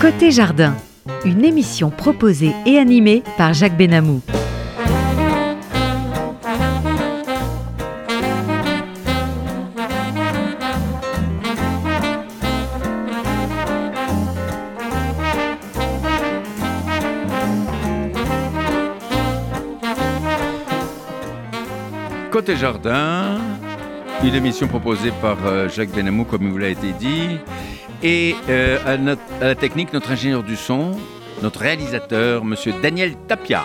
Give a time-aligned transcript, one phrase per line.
[0.00, 0.74] Côté Jardin,
[1.24, 4.20] une émission proposée et animée par Jacques Benamou.
[22.44, 23.38] Côté Jardin,
[24.22, 27.38] une émission proposée par euh, Jacques Benamou, comme il vous l'a été dit.
[28.02, 30.90] Et euh, à, à la technique, notre ingénieur du son,
[31.40, 33.62] notre réalisateur, monsieur Daniel Tapia.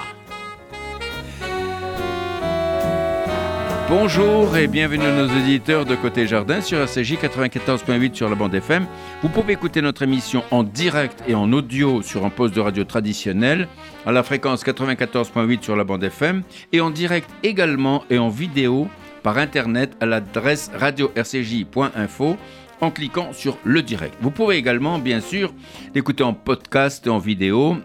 [3.89, 8.53] Bonjour et bienvenue à nos auditeurs de Côté Jardin sur RCJ 94.8 sur la bande
[8.53, 8.85] FM.
[9.23, 12.83] Vous pouvez écouter notre émission en direct et en audio sur un poste de radio
[12.83, 13.67] traditionnel
[14.05, 18.87] à la fréquence 94.8 sur la bande FM et en direct également et en vidéo
[19.23, 22.37] par internet à l'adresse radio-rcj.info
[22.81, 24.13] en cliquant sur le direct.
[24.21, 25.51] Vous pouvez également, bien sûr,
[25.95, 27.77] l'écouter en podcast et en vidéo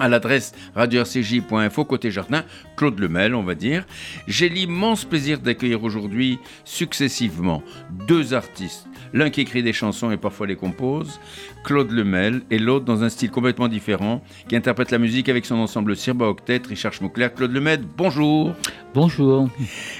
[0.00, 2.42] à l'adresse radio-rcj.info côté jardin,
[2.76, 3.84] Claude Lemel, on va dire.
[4.26, 7.62] J'ai l'immense plaisir d'accueillir aujourd'hui successivement
[8.08, 8.88] deux artistes.
[9.12, 11.20] L'un qui écrit des chansons et parfois les compose,
[11.64, 15.56] Claude Lemel, et l'autre dans un style complètement différent, qui interprète la musique avec son
[15.56, 17.28] ensemble Sirba Octet, Richard Schmuckler.
[17.34, 18.54] Claude Lemel, bonjour.
[18.94, 19.48] Bonjour.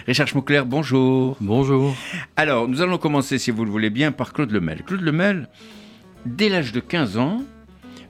[0.06, 1.36] Richard Schmuckler, bonjour.
[1.40, 1.94] Bonjour.
[2.36, 4.82] Alors, nous allons commencer, si vous le voulez bien, par Claude Lemel.
[4.84, 5.48] Claude Lemel,
[6.24, 7.42] dès l'âge de 15 ans,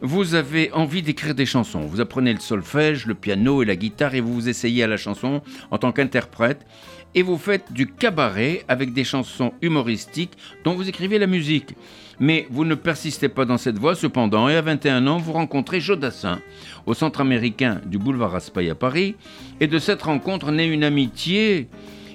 [0.02, 1.80] vous avez envie d'écrire des chansons.
[1.80, 4.96] Vous apprenez le solfège, le piano et la guitare et vous vous essayez à la
[4.96, 6.66] chanson en tant qu'interprète.
[7.14, 11.74] Et vous faites du cabaret avec des chansons humoristiques dont vous écrivez la musique.
[12.20, 15.80] Mais vous ne persistez pas dans cette voie cependant et à 21 ans, vous rencontrez
[15.80, 16.40] Jodassin
[16.86, 19.16] au centre américain du boulevard Raspail à Paris.
[19.60, 21.68] Et de cette rencontre naît une amitié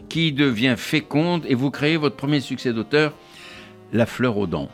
[0.08, 3.14] qui devient féconde et vous créez votre premier succès d'auteur,
[3.94, 4.70] La fleur aux dents.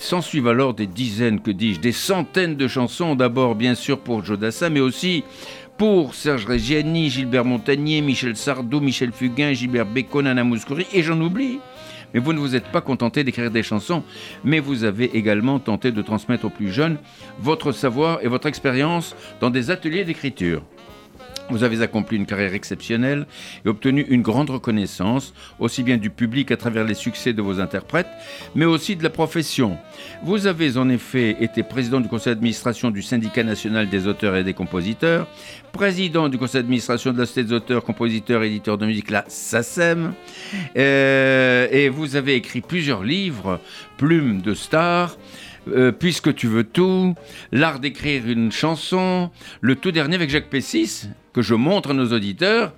[0.00, 4.24] S'en suivent alors des dizaines, que dis-je, des centaines de chansons, d'abord bien sûr pour
[4.24, 5.24] Jodassin, mais aussi
[5.76, 11.20] pour Serge Reggiani, Gilbert Montagnier, Michel Sardou, Michel Fugain, Gilbert Bécaud, Nana Mouskouri, et j'en
[11.20, 11.58] oublie.
[12.14, 14.02] Mais vous ne vous êtes pas contenté d'écrire des chansons,
[14.42, 16.96] mais vous avez également tenté de transmettre aux plus jeunes
[17.38, 20.62] votre savoir et votre expérience dans des ateliers d'écriture.
[21.50, 23.26] Vous avez accompli une carrière exceptionnelle
[23.64, 27.60] et obtenu une grande reconnaissance, aussi bien du public à travers les succès de vos
[27.60, 28.08] interprètes,
[28.54, 29.76] mais aussi de la profession.
[30.24, 34.44] Vous avez en effet été président du conseil d'administration du syndicat national des auteurs et
[34.44, 35.26] des compositeurs,
[35.72, 40.14] président du conseil d'administration de la Société des auteurs, compositeurs éditeurs de musique, la SACEM,
[40.76, 43.60] Euh, et vous avez écrit plusieurs livres,
[43.96, 45.16] Plume de star,
[45.68, 47.14] euh, Puisque tu veux tout,
[47.52, 52.12] L'art d'écrire une chanson, le tout dernier avec Jacques Pessis, que je montre à nos
[52.12, 52.72] auditeurs,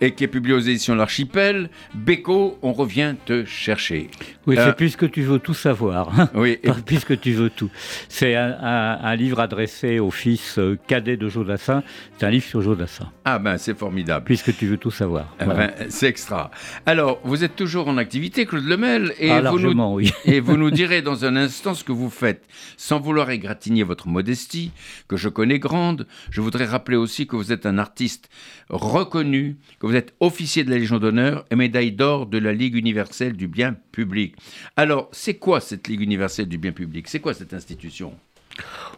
[0.00, 4.08] et qui est publié aux éditions L'Archipel, Beko, on revient te chercher.
[4.46, 6.10] Oui, Euh, c'est puisque tu veux tout savoir.
[6.34, 7.70] Oui, et- puisque tu veux tout.
[8.08, 11.82] C'est un, un- un livre adressé au fils euh, cadet de Jodassin.
[12.18, 13.10] C'est un livre sur Jodassin.
[13.24, 14.24] ah ben c'est formidable.
[14.24, 15.34] Puisque tu veux tout savoir.
[15.40, 15.66] Eh Voilà.
[15.68, 16.50] ben, c'est extra.
[16.86, 20.12] Alors, vous êtes toujours en activité, Claude Lemel, et, ah, vous nous, oui.
[20.24, 22.44] et vous nous direz dans un instant ce que vous faites.
[22.76, 24.72] Sans vouloir égratigner votre modestie,
[25.08, 28.28] que je connais grande, je voudrais rappeler aussi que vous êtes un artiste
[28.70, 32.74] reconnu, que vous êtes officier de la Légion d'honneur et médaille d'or de la Ligue
[32.74, 34.36] universelle du bien public.
[34.76, 37.08] Alors, c'est quoi cette Ligue universelle du bien public?
[37.08, 38.14] C'est quoi cette institution?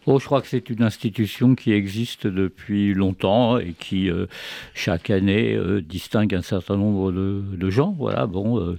[0.07, 4.27] Oh, je crois que c'est une institution qui existe depuis longtemps et qui, euh,
[4.75, 7.95] chaque année, euh, distingue un certain nombre de, gens.
[7.97, 8.59] Voilà, bon.
[8.59, 8.79] euh,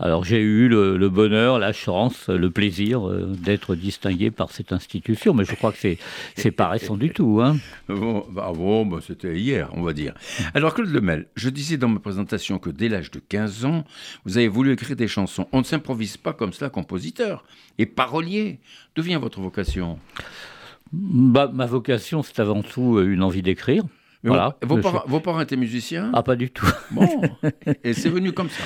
[0.00, 5.44] alors, j'ai eu le, bonheur, la chance, le plaisir d'être distingué par cette institution, mais
[5.44, 5.98] je crois que c'est,
[6.34, 7.40] c'est pas récent du tout.
[7.40, 7.58] Hein.
[7.88, 10.14] Bon, bah bon, bah c'était hier, on va dire.
[10.54, 13.84] Alors, Claude Lemel, je disais dans ma présentation que dès l'âge de 15 ans,
[14.24, 15.46] vous avez voulu écrire des chansons.
[15.52, 17.44] On ne s'improvise pas comme cela compositeur
[17.78, 18.58] et parolier.
[18.96, 19.98] D'où vient votre vocation
[20.90, 23.84] Bah, ma vocation, c'est avant tout euh, une envie d'écrire.
[24.24, 24.56] Voilà.
[24.62, 26.10] vos, vos parents étaient musiciens?
[26.14, 26.66] Ah, pas du tout.
[26.90, 27.06] Bon,
[27.84, 28.62] et c'est venu comme ça.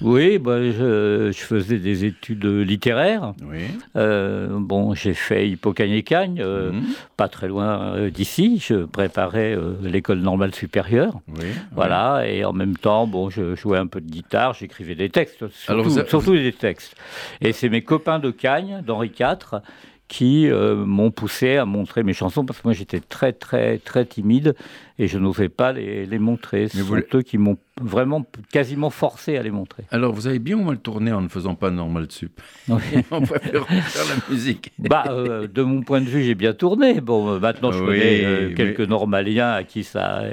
[0.00, 3.32] Oui, bah, je, je faisais des études littéraires.
[3.42, 3.62] Oui.
[3.96, 6.82] Euh, bon, j'ai fait Hippocagne-Cagne, euh, Mhm.
[7.16, 8.62] pas très loin euh, d'ici.
[8.64, 11.14] Je préparais euh, l'école normale supérieure.
[11.36, 11.46] Oui.
[11.72, 15.48] Voilà, et en même temps, bon, je jouais un peu de guitare, j'écrivais des textes,
[15.48, 16.94] surtout, Alors, vous avez- surtout des textes.
[17.40, 19.60] Et c'est mes copains de Cagne, d'Henri IV,
[20.06, 24.06] qui euh, m'ont poussé à montrer mes chansons, parce que moi j'étais très, très, très
[24.06, 24.54] timide
[24.98, 26.68] et je n'osais pas les, les montrer.
[26.68, 29.84] Ce Mais sont vous- eux qui m'ont vraiment quasiment forcé à les montrer.
[29.90, 32.76] Alors, vous avez bien ou mal tourné en ne faisant pas normal sup On
[33.20, 34.72] préfère faire la musique.
[34.78, 37.00] Bah, euh, de mon point de vue, j'ai bien tourné.
[37.00, 40.24] Bon, euh, maintenant, je connais euh, quelques normaliens à qui ça a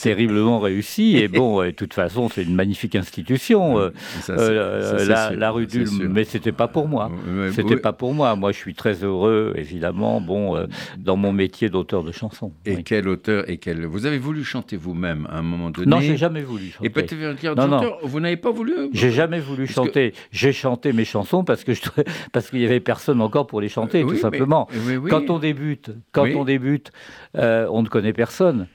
[0.00, 1.16] terriblement réussi.
[1.16, 3.90] Et bon, de toute façon, c'est une magnifique institution,
[4.28, 6.08] la, rue d'Ulm.
[6.08, 7.10] Mais c'était pas pour moi.
[7.52, 8.36] C'était pas pour moi.
[8.36, 10.66] Moi, je suis très heureux, évidemment, bon,
[10.98, 12.52] dans mon métier d'auteur de chansons.
[12.64, 13.86] Et quel auteur et quel...
[13.96, 16.86] Vous avez voulu chanter vous-même à un moment donné Non, j'ai jamais voulu chanter.
[16.86, 17.14] Et peut-être
[17.56, 17.96] non, non.
[18.02, 20.12] vous n'avez pas voulu J'ai jamais voulu chanter.
[20.32, 21.80] J'ai chanté mes chansons parce que je...
[22.32, 24.68] parce qu'il y avait personne encore pour les chanter, tout simplement.
[25.08, 26.92] Quand on débute, quand on débute,
[27.36, 28.66] euh, on ne connaît personne.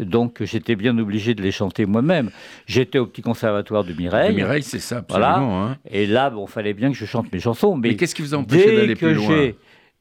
[0.00, 2.30] Donc j'étais bien obligé de les chanter moi-même.
[2.66, 4.34] J'étais au petit conservatoire de Mireille.
[4.34, 5.64] Mireille, c'est ça, absolument.
[5.64, 5.78] Hein.
[5.90, 7.76] Et là, bon, fallait bien que je chante mes chansons.
[7.76, 9.52] Mais, qu'est-ce qui vous a empêché d'aller plus loin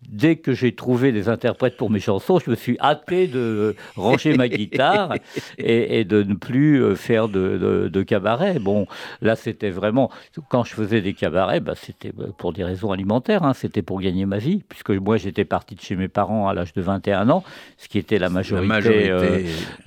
[0.09, 4.35] dès que j'ai trouvé des interprètes pour mes chansons, je me suis hâté de ranger
[4.35, 5.15] ma guitare
[5.57, 8.59] et, de ne plus euh, faire de, cabaret.
[8.59, 8.87] Bon,
[9.21, 10.11] là, c'était vraiment.
[10.49, 13.53] Quand je faisais des cabarets, bah, c'était euh, pour des raisons alimentaires, hein.
[13.53, 16.73] c'était pour gagner ma vie, puisque moi, j'étais parti de chez mes parents à l'âge
[16.73, 17.43] de 21 ans,
[17.77, 19.09] ce qui était la majorité,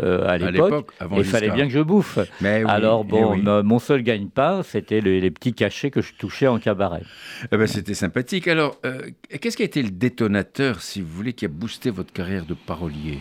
[0.01, 0.91] euh, à l'époque.
[1.17, 2.19] Il fallait bien que je bouffe.
[2.67, 7.03] Alors, bon, mon seul gagne-pain, c'était les, petits cachets que je touchais en cabaret.
[7.53, 8.49] Eh ben, c'était sympathique.
[8.49, 8.81] Alors,
[9.41, 12.55] qu'est-ce qui a été le détonateur, si vous voulez, qui a boosté votre carrière de
[12.55, 13.19] parolier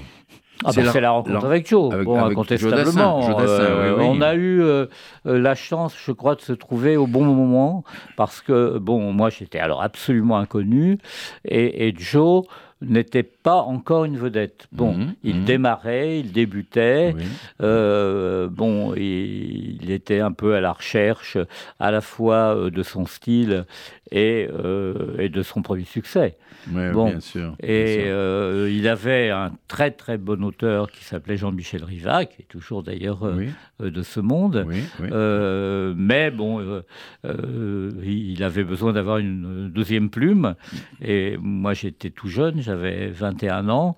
[0.66, 3.40] ah c'est bah, la, rencontre avec Joe, bon, incontestablement.
[3.40, 4.88] Euh, on a eu euh,
[5.28, 7.84] euh, la chance, je crois, de se trouver au bon moment,
[8.16, 10.98] parce que, bon, moi j'étais alors absolument inconnu,
[11.46, 12.44] et, et Joe
[12.82, 14.68] n'était pas encore une vedette.
[14.72, 15.46] Bon, mhm, il mhm.
[15.46, 17.16] démarrait, il débutait.
[17.62, 21.38] Euh, bon, il, était un peu à la recherche
[21.80, 23.66] à la fois euh, de son style
[24.12, 26.38] et, euh, et de son premier succès.
[26.68, 27.56] bon, bien sûr.
[27.62, 32.84] Et il avait un très très bon auteur qui s'appelait Jean-Michel Riva, qui est toujours
[32.84, 33.20] d'ailleurs
[33.80, 34.68] de ce monde.
[35.96, 36.84] mais bon,
[37.24, 40.56] il avait besoin d'avoir une deuxième plume.
[41.02, 43.96] Et moi, j'étais tout jeune j'avais 21 ans,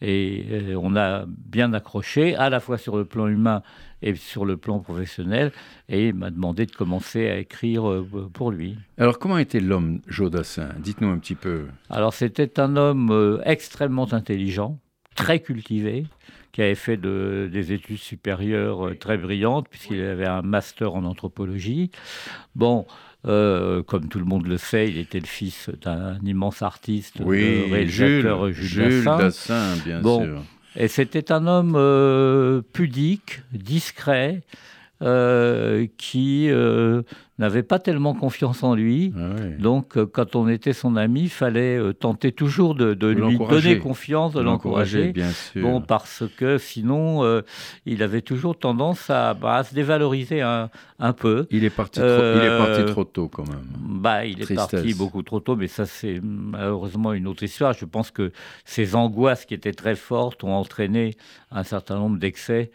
[0.00, 3.62] et euh, on a bien accroché, à la fois sur le plan humain
[4.02, 5.52] et sur le plan professionnel,
[5.88, 8.76] et il m'a demandé de commencer à écrire euh, pour lui.
[8.98, 10.70] Alors comment était l'homme Jodassin?
[10.80, 11.66] Dites-nous un petit peu.
[11.88, 14.78] Alors c'était un homme euh, extrêmement intelligent,
[15.14, 16.06] très cultivé,
[16.50, 21.90] qui avait fait des études supérieures très brillantes, puisqu'il avait un master en anthropologie.
[22.54, 22.86] Bon,
[23.26, 27.70] euh, comme tout le monde le sait, il était le fils d'un immense artiste, oui,
[27.70, 29.76] réalisateur Jules, Jules, Dassin.
[29.84, 30.42] bien sûr.
[30.74, 34.42] Et c'était un homme euh, pudique, discret,
[35.02, 37.02] euh, qui euh,
[37.36, 39.12] n'avait pas tellement confiance en lui.
[39.16, 43.78] Ah Donc, euh, quand on était son ami, il fallait tenter toujours de, lui donner
[43.78, 45.12] confiance, de l'encourager.
[45.56, 47.42] Bon, parce que sinon,
[47.84, 50.70] il avait toujours tendance à, bah, se dévaloriser un,
[51.16, 51.48] peu.
[51.50, 53.64] Il est, parti trop, il est parti trop tôt, quand même.
[53.80, 57.72] Bah, il est parti beaucoup trop tôt, mais ça, c'est malheureusement une autre histoire.
[57.72, 58.30] Je pense que
[58.64, 61.16] ces angoisses qui étaient très fortes ont entraîné
[61.50, 62.70] un certain nombre d'excès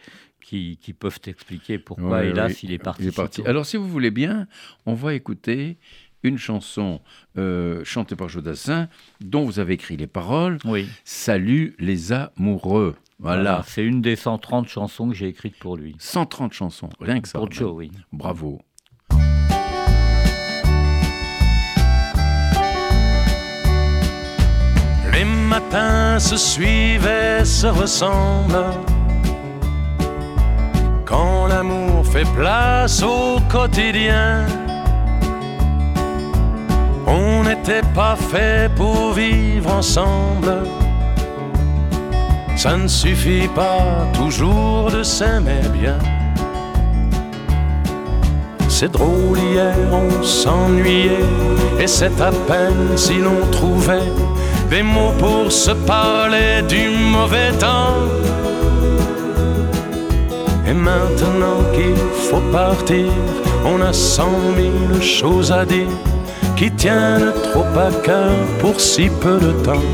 [0.48, 3.10] qui, peuvent expliquer pourquoi, hélas, il est parti.
[3.46, 4.48] Alors, si vous voulez bien,
[4.86, 5.78] on va écouter
[6.24, 7.02] une chanson
[7.38, 8.88] euh, chantée par Jodassin,
[9.22, 10.58] dont vous avez écrit les paroles.
[10.66, 10.88] Oui.
[11.04, 12.96] Salut les amoureux.
[13.20, 13.64] Voilà.
[13.68, 15.96] C'est une des 130 chansons que j'ai écrites pour lui.
[16.00, 17.40] 130 chansons, rien que ça.
[17.40, 17.92] Pour Joe, oui.
[18.12, 18.62] Bravo.
[25.12, 28.97] Les matins se suivent et se ressemblent
[31.08, 34.46] quand l'amour fait place au quotidien.
[37.08, 40.64] On n'était pas fait pour vivre ensemble.
[42.56, 46.00] Ça ne suffit pas toujours de s'aimer bien.
[48.68, 51.26] C'est drôle, hier on s'ennuyait,
[51.80, 54.12] et c'est à peine si l'on trouvait
[54.70, 57.96] des mots pour se parler du mauvais temps.
[60.68, 61.96] Et maintenant qu'il
[62.30, 63.06] faut partir,
[63.66, 65.88] on a cent mille choses à dire
[66.58, 69.90] qui tiennent trop à cœur pour si peu de temps.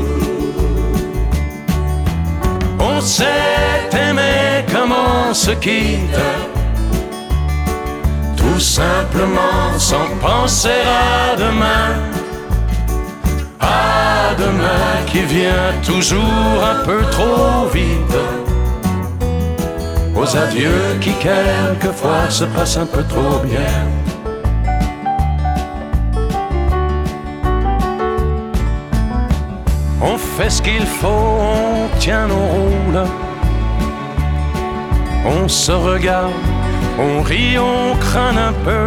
[2.80, 6.20] On s'est aimé comme on se quitte,
[8.36, 11.90] tout simplement sans penser à demain.
[13.60, 18.18] À demain qui vient toujours un peu trop vite
[20.24, 23.82] aux adieux qui quelquefois se passent un peu trop bien.
[30.00, 33.04] On fait ce qu'il faut, on tient nos rôles,
[35.26, 36.32] on se regarde
[36.98, 38.86] On rit, on craint un peu.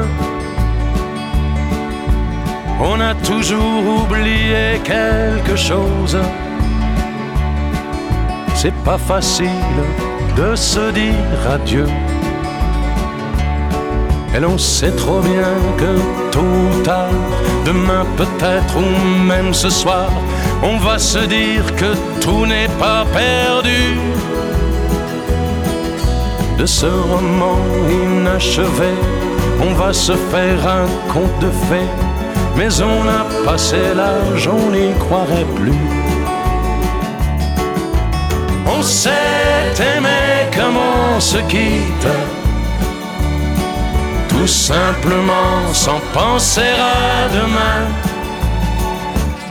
[2.79, 6.17] On a toujours oublié quelque chose.
[8.55, 9.77] C'est pas facile
[10.37, 11.87] de se dire adieu.
[14.35, 17.09] Et l'on sait trop bien que tôt ou tard,
[17.65, 20.09] demain peut-être ou même ce soir,
[20.61, 21.91] on va se dire que
[22.21, 23.97] tout n'est pas perdu.
[26.59, 27.57] De ce roman
[27.89, 28.93] inachevé,
[29.67, 31.91] on va se faire un conte de fées,
[32.55, 36.16] mais on a passé l'âge, on n'y croirait plus.
[38.69, 42.07] On s'est aimé comme on se quitte,
[44.29, 47.87] tout simplement sans penser à demain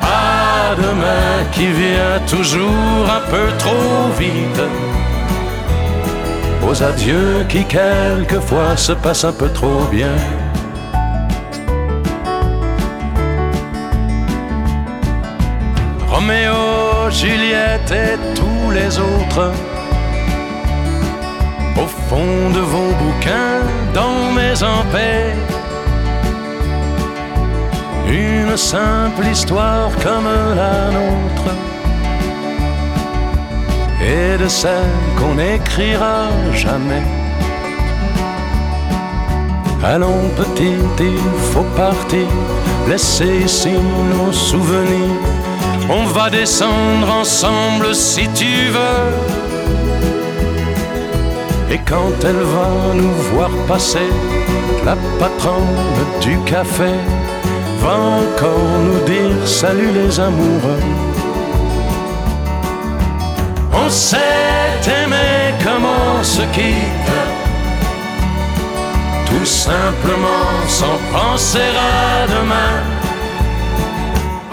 [0.06, 4.62] à demain qui vient toujours un peu trop vite.
[6.66, 10.16] Aux adieux qui quelquefois se passent un peu trop bien.
[16.08, 17.55] Roméo, Juliette
[17.90, 19.52] et tous les autres.
[21.76, 23.62] Au fond de vos bouquins,
[23.94, 24.54] dans mes
[24.92, 25.34] paix
[28.08, 31.50] une simple histoire comme la nôtre
[34.00, 37.02] et de celle qu'on n'écrira jamais.
[39.82, 41.18] Allons petit, il
[41.52, 42.26] faut partir,
[42.88, 45.45] laisser ici nos souvenirs.
[45.88, 49.12] On va descendre ensemble si tu veux.
[51.70, 54.10] Et quand elle va nous voir passer,
[54.84, 55.78] la patronne
[56.20, 56.92] du café,
[57.80, 60.82] va encore nous dire salut les amoureux.
[63.72, 64.18] On s'est
[65.02, 67.14] aimé comme on se quitte,
[69.26, 72.95] tout simplement sans penser à demain.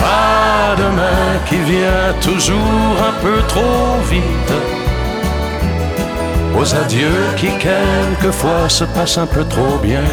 [0.04, 4.54] À demain qui vient toujours un peu trop vite.
[6.58, 10.04] Aux adieux qui quelquefois se passent un peu trop bien.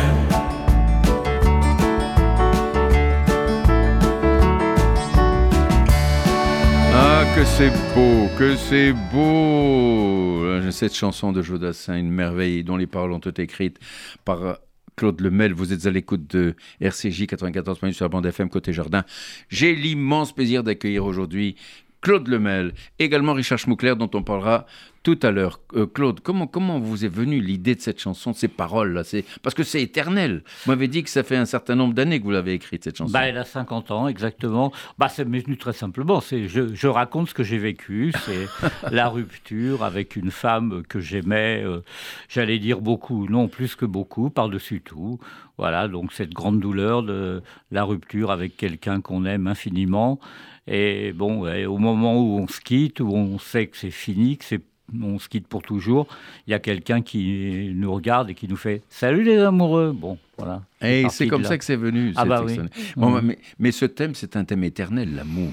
[7.34, 13.12] que c'est beau, que c'est beau Cette chanson de Jodassin, une merveille dont les paroles
[13.12, 13.78] ont été écrites
[14.24, 14.58] par
[15.00, 15.54] Claude Lemel.
[15.54, 19.02] Vous êtes à l'écoute de RCJ 94 minutes sur la bande FM côté jardin.
[19.48, 21.56] J'ai l'immense plaisir d'accueillir aujourd'hui
[22.02, 24.66] Claude Lemel, également Richard Schmuckler dont on parlera
[25.02, 25.60] tout à l'heure.
[25.74, 29.02] Euh, Claude, comment, comment vous est venue l'idée de cette chanson, ces paroles-là
[29.42, 30.42] Parce que c'est éternel.
[30.64, 32.98] Vous m'avez dit que ça fait un certain nombre d'années que vous l'avez écrite, cette
[32.98, 33.12] chanson.
[33.12, 34.72] Bah, elle a 50 ans, exactement.
[34.98, 36.20] Bah, ça m'est venu très simplement.
[36.20, 38.12] C'est, je, je, raconte ce que j'ai vécu.
[38.26, 38.46] C'est
[38.90, 41.82] la rupture avec une femme que j'aimais, euh,
[42.28, 45.18] j'allais dire beaucoup, non plus que beaucoup, par-dessus tout.
[45.56, 50.18] Voilà, donc cette grande douleur de la rupture avec quelqu'un qu'on aime infiniment.
[50.66, 54.44] Et bon, au moment où on se quitte, où on sait que c'est fini, que
[54.44, 54.62] c'est
[55.00, 56.06] on se quitte pour toujours,
[56.46, 60.18] il y a quelqu'un qui nous regarde et qui nous fait Salut les amoureux Bon,
[60.38, 60.62] voilà.
[60.82, 62.12] Et c'est comme ça que c'est venu.
[62.16, 62.58] Ah bah oui.
[62.96, 65.50] bon, mais, mais, ce thème, c'est un thème éternel, l'amour.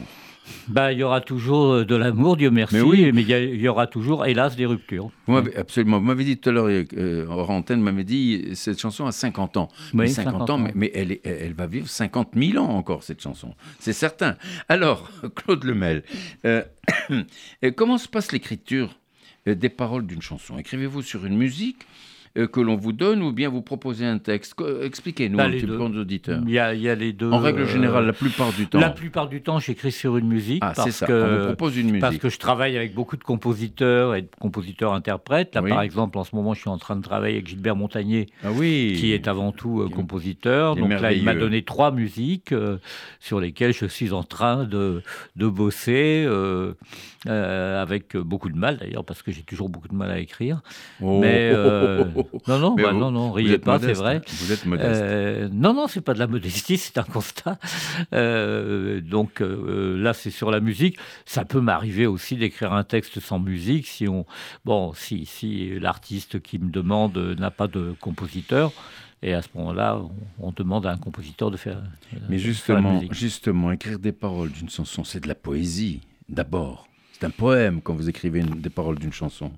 [0.67, 3.11] Bah, il y aura toujours euh, de l'amour, Dieu merci, mais, oui.
[3.13, 5.11] mais il, y, aura toujours, hélas, des ruptures.
[5.55, 5.99] absolument.
[5.99, 9.57] Vous m'avez dit tout à l'heure, euh, en antenne, m'avait dit, cette chanson a 50
[9.57, 9.67] ans.
[9.93, 13.53] Oui, 50, ans, mais, elle, elle, va vivre 50 000 ans encore, cette chanson.
[13.79, 14.35] C'est certain.
[14.69, 16.03] Alors, Claude Lemel,
[16.45, 16.63] euh,
[17.75, 19.06] comment se passe l'écriture euh,
[19.55, 20.57] des paroles d'une chanson.
[20.57, 21.85] Écrivez-vous sur une musique
[22.45, 25.77] que l'on vous donne ou bien vous proposez un texte Expliquez-nous bah, un petit peu
[25.77, 26.41] aux auditeurs.
[26.45, 27.31] Il y, a, les deux.
[27.31, 28.79] En règle générale, la plupart du temps.
[28.79, 30.59] La plupart du temps, j'écris sur une musique.
[30.61, 31.05] Ah, parce ça.
[31.05, 32.01] Que, On vous propose une musique.
[32.01, 35.55] Parce que je travaille avec beaucoup de compositeurs et de compositeurs-interprètes.
[35.55, 38.27] Là, par exemple, en ce moment, je suis en train de travailler avec Gilbert Montagnier,
[38.43, 38.95] ah oui.
[38.97, 40.75] qui est avant tout euh, compositeur.
[40.75, 42.77] Donc là, il m'a donné trois musiques euh,
[43.19, 45.01] sur lesquelles je suis en train de,
[45.35, 46.27] de bosser,
[47.25, 50.61] avec beaucoup de mal d'ailleurs, parce que j'ai toujours beaucoup de mal à écrire.
[51.01, 51.19] Oh.
[51.19, 51.53] Mais
[52.47, 54.21] non, non, bah, non, non, riez pas, c'est vrai.
[54.27, 55.01] Vous êtes modeste.
[55.01, 57.57] Euh, non, non, c'est pas de la modestie, c'est un constat.
[58.13, 60.97] Euh, donc euh, là, c'est sur la musique.
[61.25, 64.25] Ça peut m'arriver aussi d'écrire un texte sans musique si on,
[64.65, 68.71] bon, si, si l'artiste qui me demande n'a pas de compositeur.
[69.23, 69.99] Et à ce moment-là,
[70.39, 71.81] on, demande à un compositeur de faire.
[72.29, 76.01] Mais justement, justement, écrire des paroles d'une chanson, c'est de la poésie.
[76.29, 79.51] D'abord, c'est un poème quand vous écrivez des paroles d'une chanson.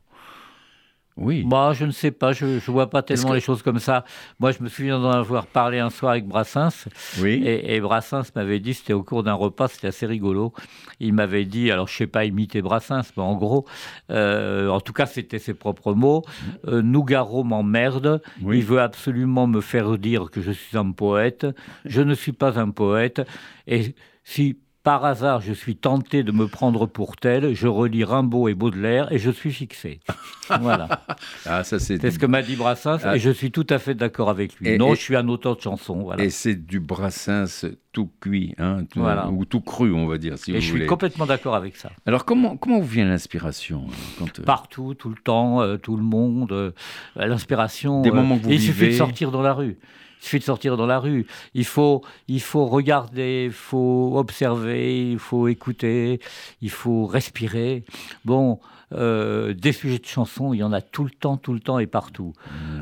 [1.21, 1.43] Oui.
[1.45, 4.05] Bah, je ne sais pas, je ne vois pas tellement que- les choses comme ça.
[4.39, 6.85] Moi, je me souviens d'en avoir parlé un soir avec Brassens.
[7.21, 7.41] Oui.
[7.45, 10.53] Et, et Brassens m'avait dit, c'était au cours d'un repas, c'était assez rigolo.
[11.01, 13.65] Il m'avait dit, alors je sais pas imiter Brassens, mais en gros,
[14.11, 16.23] euh, en tout cas, c'était ses propres mots.
[16.67, 18.21] Euh, Nougaro m'emmerde.
[18.41, 18.59] Oui.
[18.59, 21.45] Il veut absolument me faire dire que je suis un poète.
[21.85, 23.21] Je ne suis pas un poète.
[23.67, 28.47] Et si par hasard je suis tenté de me prendre pour tel, je relis Rimbaud
[28.47, 29.99] et Baudelaire et je suis fixé.
[30.61, 31.05] voilà.
[31.45, 31.99] Ah, ça c'est.
[32.01, 33.15] C'est ce que m'a dit Brassens Ah.
[33.15, 34.69] et je suis tout à fait d'accord avec lui.
[34.69, 36.01] Et- non, et- je suis un auteur de chansons.
[36.03, 36.23] Voilà.
[36.23, 39.27] Et c'est du brassens tout cuit, hein, tout- Voilà.
[39.29, 40.81] ou tout cru, on va dire, si Et vous je voulez.
[40.83, 41.91] suis complètement d'accord avec ça.
[42.05, 46.03] Alors, comment, comment vous vient l'inspiration quand, euh, Partout, tout le temps, euh, tout le
[46.03, 46.71] monde, euh,
[47.15, 48.01] l'inspiration.
[48.01, 49.77] Des moments que vous Il suffit de sortir dans la rue.
[50.21, 51.25] Il suffit de sortir dans la rue.
[51.53, 56.19] Il faut, il faut regarder, il faut observer, il faut écouter,
[56.61, 57.83] il faut respirer.
[58.25, 58.59] Bon,
[58.93, 61.79] euh, des sujets de chansons, il y en a tout le temps, tout le temps
[61.79, 62.33] et partout.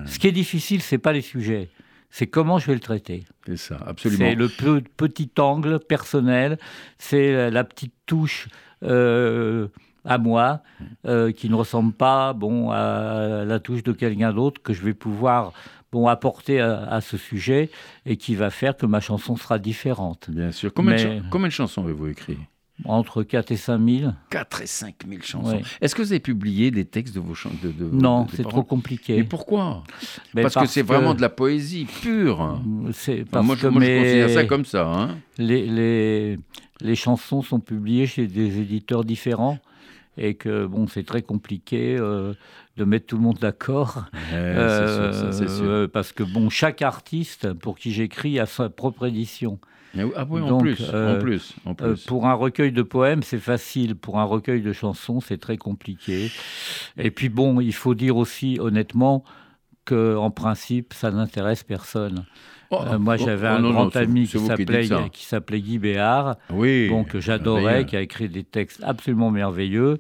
[0.06, 1.70] Ce qui est difficile, c'est pas les sujets,
[2.10, 3.26] c'est comment je vais le traiter.
[3.46, 4.26] C'est ça, absolument.
[4.30, 6.58] C'est le pe- petit angle personnel,
[6.98, 8.48] c'est la- la petite touche
[8.84, 9.68] euh,
[10.06, 10.62] à moi
[11.06, 14.94] euh, qui ne ressemble pas bon, à la touche de quelqu'un d'autre que je vais
[14.94, 15.52] pouvoir
[15.98, 17.70] bon, apporter à, à ce sujet
[18.06, 20.30] et qui va faire que ma chanson sera différente.
[20.30, 20.74] Bien sûr.
[20.74, 22.38] Combien, de, combien chansons avez-vous écrit?
[22.86, 25.62] Entre 4 et 5 000 4 et 5 000 chansons.
[25.82, 28.62] Est-ce que vous avez publié des textes de vos chansons de, de- Non, c'est trop
[28.62, 29.18] compliqué.
[29.18, 29.82] Mais pourquoi?
[30.36, 32.62] Parce, que c'est vraiment de la poésie pure.
[32.94, 34.86] C'est Enfin, parce moi, je, que moi, je considère ça comme ça.
[34.88, 35.18] hein.
[35.40, 36.40] les, les,
[36.82, 39.58] les chansons sont publiées chez des éditeurs différents
[40.18, 42.34] et que bon, c'est très compliqué euh,
[42.78, 44.04] de mettre tout le monde d'accord.
[44.14, 44.20] Ouais.
[44.34, 49.60] Euh, parce que bon, chaque artiste pour qui j'écris a sa propre édition.
[50.16, 52.06] Ah oui, en donc, plus, euh, en plus, en Euh, plus.
[52.06, 53.96] pour un recueil de poèmes, c'est facile.
[53.96, 56.30] Pour un recueil de chansons, c'est très compliqué.
[56.98, 59.24] Et puis bon, il faut dire aussi honnêtement
[59.94, 62.26] en principe, ça n'intéresse personne.
[62.70, 65.62] Oh, Euh, moi, oh, j'avais oh, un non, grand non, ami qui s'appelait qui s'appelait
[65.62, 66.36] Guy Béard.
[66.52, 66.90] Oui.
[66.90, 70.00] bon, que j'adorais, qui a écrit des textes absolument merveilleux.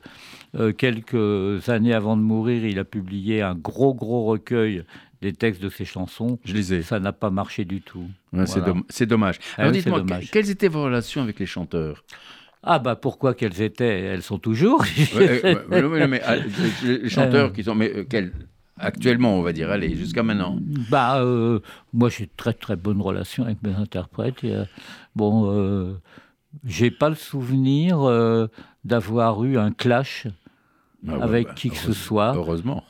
[0.55, 4.83] Euh, quelques années avant de mourir, il a publié un gros, gros recueil
[5.21, 6.39] des textes de ses chansons.
[6.43, 6.81] Je lisais.
[6.81, 8.05] Ça n'a pas marché du tout.
[8.33, 8.73] Ouais, c'est Voilà.
[8.73, 9.37] domm- C'est dommage.
[9.57, 12.03] Ah Alors oui, dites-moi, quelles étaient vos relations avec les chanteurs?
[12.63, 14.01] Ah bah pourquoi qu'elles étaient?
[14.01, 14.83] Elles sont toujours.
[15.15, 17.49] Ouais, ouais, mais, ah, les, les chanteurs Euh.
[17.53, 17.75] qui sont.
[17.75, 18.33] Mais euh, quels
[18.79, 20.57] Actuellement, on va dire, allez, jusqu'à maintenant.
[20.89, 21.59] Bah, euh,
[21.93, 24.43] moi, j'ai très très bonne relation avec mes interprètes.
[24.43, 24.65] Et, euh,
[25.15, 25.93] bon, euh,
[26.63, 28.47] j'ai pas le souvenir euh,
[28.83, 30.27] d'avoir eu un clash
[31.07, 32.33] Ah ouais, avec bah, qui que ce soit.
[32.35, 32.83] Heureusement.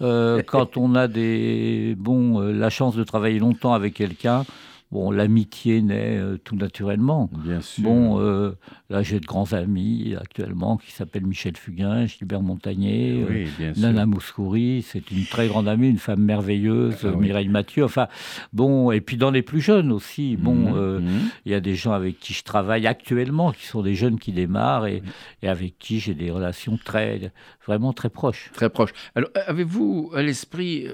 [0.47, 4.45] Quand on a des bon la chance de travailler longtemps avec quelqu'un,
[4.91, 7.29] bon l'amitié naît tout naturellement.
[7.31, 7.83] Bien sûr.
[7.83, 8.53] Bon,
[8.89, 13.73] là j'ai de grands amis actuellement qui s'appellent Michel Fugain, Gilbert Montagnier, euh, oui, bien
[13.73, 13.81] sûr.
[13.83, 17.27] Nana Mouskouri, c'est une très grande amie, une femme merveilleuse, Ah oui.
[17.27, 18.07] Mireille Mathieu, enfin,
[18.53, 21.29] bon, et puis dans les plus jeunes aussi, bon, Mhm, euh, mhm.
[21.45, 24.31] il y a des gens avec qui je travaille actuellement, qui sont des jeunes qui
[24.31, 25.03] démarrent et,
[25.41, 27.31] et avec qui j'ai des relations très,
[27.65, 28.51] vraiment très proches.
[28.53, 28.91] Très proche.
[29.15, 30.93] Alors, euh, avez-vous à l'esprit euh,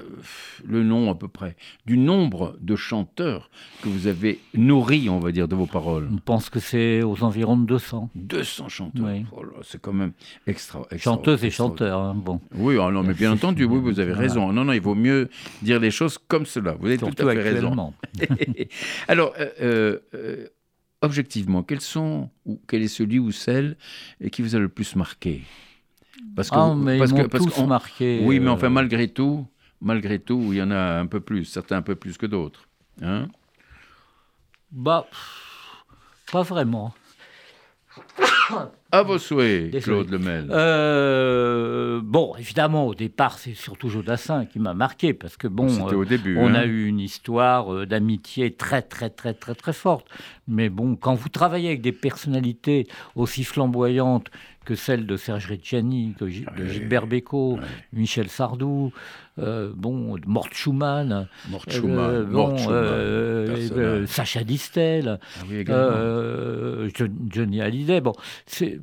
[0.66, 3.50] le nom à peu près du nombre de chanteurs
[3.84, 6.10] que vous avez nourris, on va dire, de vos paroles?
[6.12, 7.83] Je pense que c'est aux environs de 200.
[8.16, 9.06] 200 chanteurs.
[9.06, 9.26] Oui.
[9.32, 10.14] Oh c'est quand même
[10.48, 10.82] extra.
[10.92, 12.40] extra Chanteuses et chanteurs, hein, bon.
[12.56, 14.28] Oui, ah non, mais bien entendu, oui, vous avez Voilà.
[14.28, 14.52] raison.
[14.52, 15.30] Non, non, il vaut mieux
[15.62, 16.74] dire les choses comme cela.
[16.74, 17.94] Vous avez Surtout tout à fait raison.
[19.08, 20.48] Alors, euh, euh, euh,
[21.02, 23.78] objectivement, quels sont, ou quel est celui ou celle
[24.24, 25.42] euh, qui vous a le plus marqué?
[26.36, 28.22] Parce Ah, vous- mais parce ils que- parce tous marqué.
[28.24, 29.46] Oui, mais euh, enfin, malgré tout,
[29.82, 32.68] malgré tout, il y en a un peu plus, certains un peu plus que d'autres.
[33.02, 33.28] Hein?
[34.72, 35.08] Bah,
[36.32, 36.94] pas vraiment.
[38.92, 39.82] À vos souhaits.
[39.82, 40.48] Claude Lemel.
[40.52, 45.94] Euh, bon, évidemment, au départ, c'est surtout Jodassin qui m'a marqué, parce que bon, C'était
[45.94, 46.38] euh, au début.
[46.38, 46.56] on hein.
[46.56, 50.08] a eu une histoire euh, d'amitié très, très, très, très, très forte.
[50.48, 54.30] Mais bon, quand vous travaillez avec des personnalités aussi flamboyantes
[54.66, 57.60] que celles de Serge Reggiani, de Gilbert Bécaud.
[57.92, 58.94] Michel Sardou,
[59.40, 65.66] euh, bon, Mort Schumann, Mort euh, Schumann, bon, Mort Schumann, euh, Sacha Distel, Ah oui,
[67.30, 68.02] Johnny Hallyday.
[68.02, 68.14] Bon,
[68.46, 68.80] c'est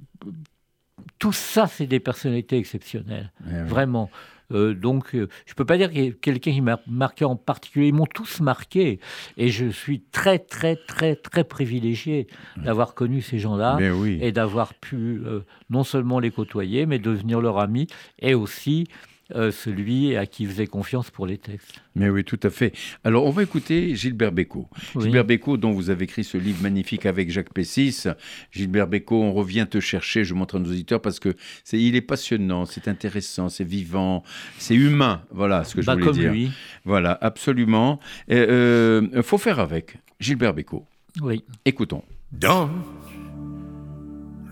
[1.18, 3.68] tout ça, c'est des personnalités exceptionnelles, Eh oui.
[3.68, 4.10] vraiment.
[4.52, 7.36] Euh, donc, euh, je peux pas dire qu'il y ait quelqu'un qui m'a marqué en
[7.36, 7.88] particulier.
[7.88, 8.98] Ils m'ont tous marqué,
[9.36, 14.18] et je suis très, très, très, très privilégié d'avoir connu ces gens-là oui.
[14.20, 17.86] et d'avoir pu euh, non seulement les côtoyer, mais devenir leur ami,
[18.18, 18.88] et aussi
[19.34, 21.80] euh, celui à qui il faisait confiance pour les textes.
[21.94, 22.72] Mais oui, tout à fait.
[23.04, 24.68] Alors, on va écouter Gilbert Bécaud.
[24.98, 28.04] Gilbert Bécaud, dont vous avez écrit ce livre magnifique avec Jacques Pessis.
[28.52, 31.96] Gilbert Bécaud, on revient te chercher, je montre à nos auditeurs, parce que c'est, il
[31.96, 34.22] est passionnant, c'est intéressant, c'est vivant,
[34.58, 35.22] c'est humain.
[35.30, 36.32] Voilà ce que je bah, voulais comme dire.
[36.32, 36.50] Lui.
[36.84, 38.00] Voilà, absolument.
[38.28, 39.96] Il euh, faut faire avec.
[40.20, 40.86] Gilbert Bécaud.
[41.20, 41.44] Oui.
[41.64, 42.04] Écoutons.
[42.32, 42.70] Dans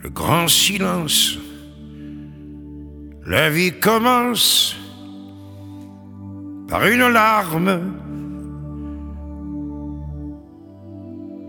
[0.03, 1.39] le grand silence,
[3.29, 4.75] la vie commence
[6.67, 7.93] par une larme.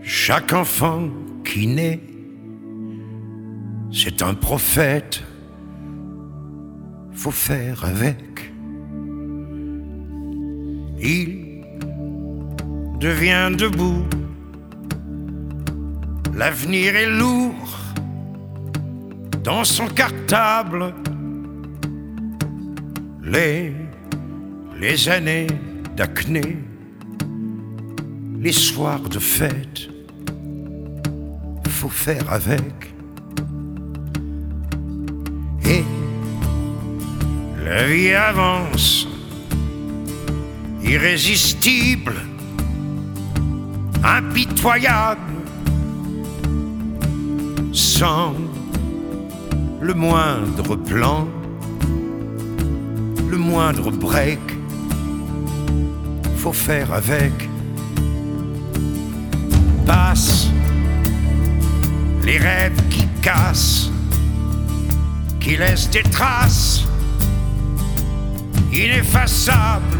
[0.02, 1.08] Chaque enfant
[1.42, 2.00] qui naît,
[3.90, 5.22] c'est un prophète.
[7.12, 8.52] Faut faire avec.
[11.02, 11.64] Il
[12.98, 14.04] devient debout.
[16.34, 17.78] L'avenir est lourd
[19.42, 20.94] dans son cartable.
[23.22, 25.46] Les, années
[25.96, 26.56] d'acné,
[28.38, 29.88] les soirs de fête,
[31.68, 32.94] faut faire avec.
[35.64, 35.84] Et
[37.64, 39.06] la vie avance,
[40.82, 42.14] irrésistible,
[44.02, 45.20] impitoyable,
[47.72, 48.34] sans
[49.80, 51.28] le moindre plan,
[53.30, 54.40] le moindre break,
[56.36, 57.32] faut faire avec.
[59.86, 60.48] Passe
[62.24, 63.90] les rêves qui cassent,
[65.38, 66.84] qui laissent des traces
[68.72, 69.98] ineffaçables.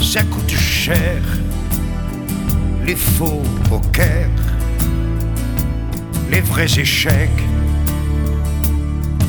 [0.00, 1.20] Ça coûte cher,
[2.84, 4.28] les faux poker,
[6.30, 7.42] les vrais échecs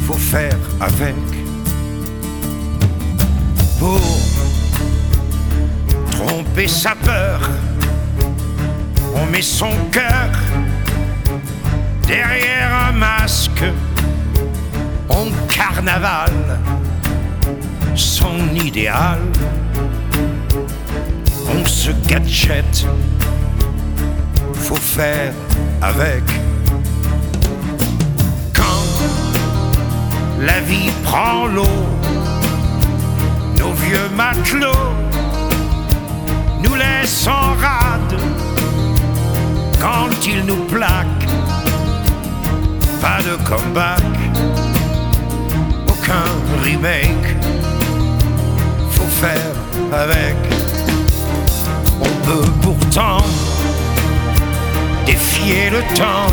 [0.08, 1.27] faut faire avec.
[3.80, 4.02] Pour
[6.12, 7.40] tromper sa peur,
[9.16, 10.30] on met son cœur
[12.08, 13.64] derrière un masque.
[15.10, 16.32] On carnaval
[17.96, 19.20] son idéal.
[21.50, 22.86] On se gadget,
[24.54, 25.34] faut faire
[25.82, 26.24] avec.
[30.40, 31.66] la vie prend l'eau.
[33.68, 34.94] Nos vieux matelots
[36.64, 38.18] nous laissent en rade
[39.82, 41.28] quand ils nous plaquent.
[43.02, 44.16] Pas de comeback,
[45.90, 46.30] aucun
[46.64, 47.36] remake.
[48.92, 49.56] Faut faire
[49.92, 50.38] avec.
[52.00, 53.26] On peut pourtant
[55.06, 56.32] défier le temps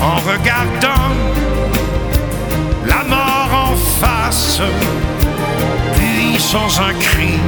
[0.00, 1.12] en regardant
[2.86, 4.62] la mort en face,
[5.94, 7.38] puis sans un cri,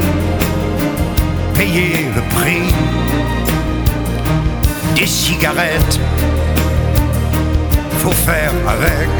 [1.54, 2.72] payer le prix
[4.96, 6.00] des cigarettes,
[7.98, 9.10] faut faire avec.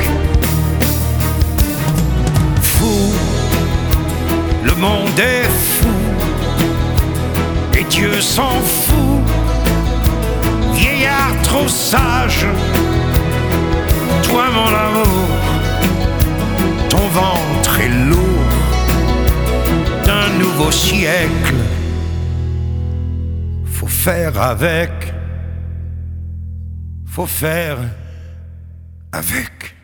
[2.63, 3.13] Fou,
[4.65, 5.89] le monde est fou,
[7.79, 9.23] et Dieu s'en fout,
[10.75, 12.47] vieillard trop sage,
[14.23, 15.31] toi mon amour
[16.91, 18.30] ton ventre est lourd
[20.41, 21.55] nouveau siècle.
[23.65, 25.13] Faut faire avec,
[27.05, 27.79] faut faire
[29.13, 29.77] avec.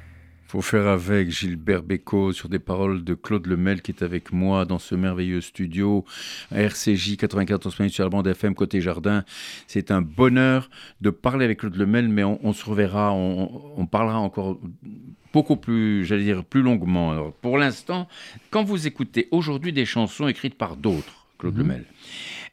[0.48, 4.64] Faut faire avec Gilbert Bécaud sur des paroles de Claude Lemel qui est avec moi
[4.64, 6.04] dans ce merveilleux studio
[6.52, 9.24] RCJ 94 minutes sur la bande FM côté jardin.
[9.66, 14.60] C'est un bonheur de parler avec Claude Lemel, mais on, se reverra, on, parlera encore
[15.36, 17.10] beaucoup plus, j'allais dire, plus longuement.
[17.10, 18.08] Alors, pour l'instant,
[18.50, 21.60] quand vous écoutez aujourd'hui des chansons écrites par d'autres, Claude mhm.
[21.60, 21.84] Lemel,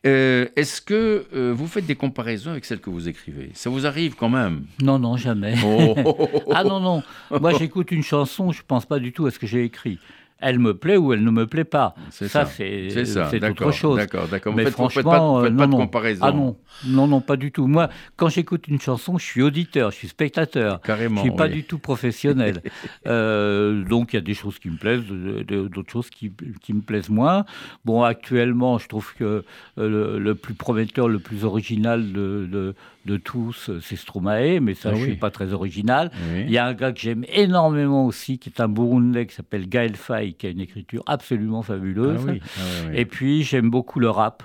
[0.05, 3.51] euh, Est-ce que euh, vous faites des comparaisons avec celles que vous écrivez?
[3.53, 4.65] Ça vous arrive quand même?
[4.81, 5.55] Non, non, jamais.
[5.65, 5.95] Oh.
[6.51, 7.03] ah non, non.
[7.31, 9.97] Moi, j'écoute une chanson, je ne pense pas du tout à ce que j'ai écrit
[10.43, 11.95] elle me plaît ou elle ne me plaît pas.
[12.12, 13.97] C'est ça, c'est autre chose.
[13.97, 14.53] D'accord, d'accord.
[14.53, 16.25] Mais franchement, faites pas, de comparaison.
[16.25, 17.65] Ah non, non, non, pas du tout.
[17.65, 20.82] Moi, quand j'écoute une chanson, je suis auditeur, je suis spectateur.
[20.82, 21.17] Carrément.
[21.17, 22.62] Je suis pas du tout professionnel.
[23.08, 26.82] euh, donc il y a des choses qui me plaisent, d'autres choses qui, qui, me
[26.82, 27.45] plaisent moins.
[27.86, 29.43] Bon, actuellement, je trouve que
[29.77, 34.89] euh, le, plus prometteur, le plus original de, de de tous, c'est Stromae, mais ça,
[34.89, 36.11] ah je ne suis pas très original.
[36.35, 39.67] Il y a un gars que j'aime énormément aussi, qui est un Burundais, qui s'appelle
[39.67, 42.25] Gaël Faye, qui a une écriture absolument fabuleuse.
[42.27, 44.43] Ah ah Et puis, j'aime beaucoup le rap.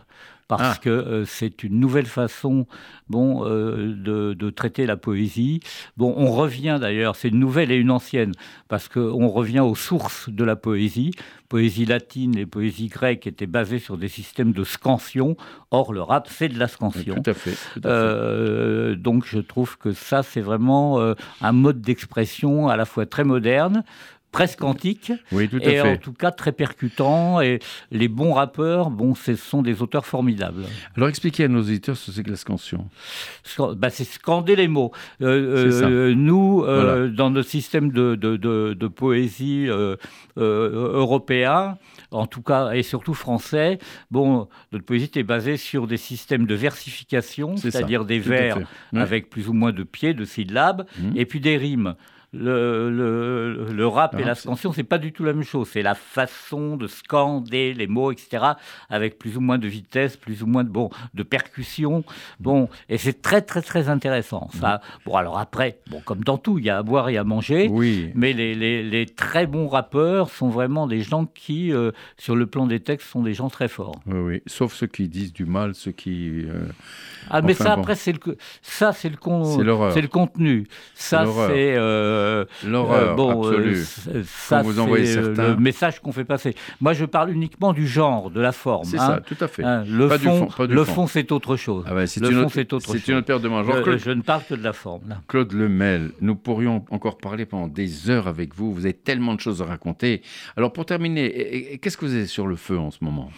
[0.49, 0.81] Parce Ah.
[0.83, 2.67] que euh, c'est une nouvelle façon
[3.09, 5.61] bon, euh, de, de traiter la poésie.
[5.97, 8.33] Bon, on revient d'ailleurs, c'est une nouvelle et une ancienne,
[8.69, 11.13] parce qu'on revient aux sources de la poésie.
[11.49, 15.37] Poésie latine et poésie grecque étaient basées sur des systèmes de scansion.
[15.71, 17.15] Or, le rap, c'est de la scansion.
[17.15, 17.53] Tout à fait.
[17.75, 17.89] tout à fait.
[17.89, 21.01] Euh, donc je trouve que ça, c'est vraiment
[21.41, 23.83] un mode d'expression à la fois très moderne,
[24.31, 27.41] presque antique, oui, tout à et en tout cas très percutant.
[27.41, 27.59] Et
[27.91, 30.65] les bons rappeurs, bon, ce sont des auteurs formidables.
[30.97, 32.89] Alors expliquez à nos auditeurs ce que c'est que la scansion.
[33.45, 34.93] Scan- bah, c'est scander les mots.
[35.23, 39.67] Euh, euh, nous, euh, dans notre système de, de, de- de poésie
[40.37, 41.79] européen,
[42.11, 43.79] en tout cas, et surtout français,
[44.11, 48.29] bon, notre poésie est basée sur des systèmes de versification, C'est ça, c'est-à-dire des tout
[48.29, 48.59] vers
[48.95, 51.13] avec plus ou moins de pieds, de syllabes, Mhm.
[51.17, 51.95] et puis des rimes.
[52.35, 55.69] Le, le- le rap et la scansion, c'est pas du tout la même chose.
[55.73, 58.45] C'est la façon de scander les mots, etc.,
[58.91, 62.05] avec plus ou moins de vitesse, plus ou moins de, bon, de percussion.
[62.39, 64.51] Bon, et c'est très, très, très intéressant.
[64.61, 64.83] Ça.
[65.07, 67.69] Bon, alors après, bon, comme dans tout, il y a à boire et à manger.
[67.71, 68.11] Oui.
[68.15, 72.47] Mais les, les- les très bons rappeurs sont vraiment des gens qui, euh, sur le
[72.47, 74.01] plan des textes, sont des gens très forts.
[74.07, 74.43] Oui, oui.
[74.47, 76.45] Sauf ceux qui disent du mal, ceux qui.
[76.45, 76.69] euh,
[77.31, 77.81] Ah, mais Enfin, ça, bon.
[77.83, 79.45] après, c'est le, co- ça, c'est le, con-
[80.11, 80.67] contenu.
[80.95, 81.75] Ça, c'est.
[81.77, 82.18] euh,
[82.67, 83.77] L'horreur euh, bon, euh, absolue.
[83.85, 85.49] c- ça, vous envoyez euh, certains.
[85.55, 86.55] le message qu'on fait passer.
[86.81, 88.85] Moi, je parle uniquement du genre, de la forme.
[88.85, 89.07] c'est hein.
[89.07, 89.65] ça, tout à fait.
[89.65, 90.95] Hein, le Pas du fond, fond, du le fond.
[90.95, 91.85] fond, c'est autre chose.
[91.89, 93.09] Ah ouais, c'est le une fond, autre- c'est autre c'est chose.
[93.09, 93.67] une autre paire de manches.
[93.83, 95.03] Claude, je ne parle que de la forme.
[95.09, 95.21] là.
[95.29, 98.73] Claude Lemel, nous pourrions encore parler pendant des heures avec vous.
[98.73, 100.23] Vous avez tellement de choses à raconter.
[100.57, 103.31] Alors, pour terminer, qu'est-ce que vous avez sur le feu en ce moment?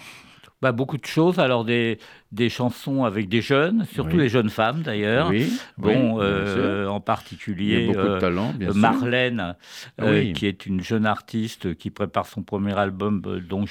[0.62, 1.38] Bah, beaucoup de choses.
[1.38, 1.99] Alors, des,
[2.33, 4.23] des chansons avec des jeunes, surtout Oui.
[4.23, 5.31] les jeunes femmes d'ailleurs.
[5.31, 7.93] Oui, Bon, oui, euh, en particulier.
[7.97, 8.55] euh, talent.
[8.75, 9.57] Marlène,
[10.01, 13.64] euh, qui est une jeune artiste qui prépare son premier album euh, dont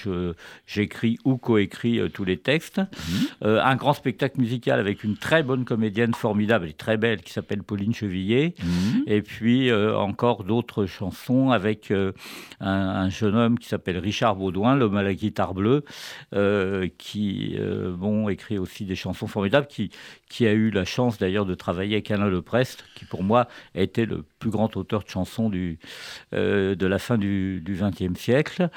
[0.67, 2.80] j'écris ou coécris euh, tous les textes.
[2.80, 3.48] Mhm.
[3.60, 7.63] Un grand spectacle musical avec une très bonne comédienne formidable et très belle qui s'appelle
[7.63, 8.56] Pauline Chevillier.
[8.62, 9.04] Mhm.
[9.08, 12.12] Et puis encore d'autres chansons avec un,
[12.60, 15.84] un jeune homme qui s'appelle Richard Baudouin, l'homme à la guitare bleue,
[16.98, 17.56] qui
[17.98, 19.91] bon, écrit aussi des chansons formidables, qui,
[20.29, 23.81] qui a eu la chance d'ailleurs de travailler avec Alain Leprest, qui pour moi a
[23.81, 25.79] été le plus grand auteur de chansons du,
[26.33, 28.69] euh, de la fin du XXe siècle.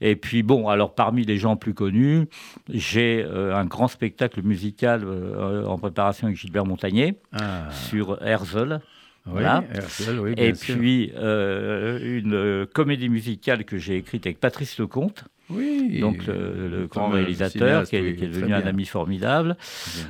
[0.00, 2.26] Et puis bon, alors parmi les gens plus connus,
[2.68, 8.80] j'ai euh, un grand spectacle musical euh, en préparation avec Gilbert Montagnier Ah, sur Herzl.
[9.26, 9.62] oui, voilà.
[9.72, 10.76] Herzl, oui, bien Et sûr.
[10.76, 16.86] puis euh, une comédie musicale que j'ai écrite avec Patrice Lecomte, oui, donc le, le
[16.86, 19.56] grand réalisateur qui est, qui devenu un ami formidable.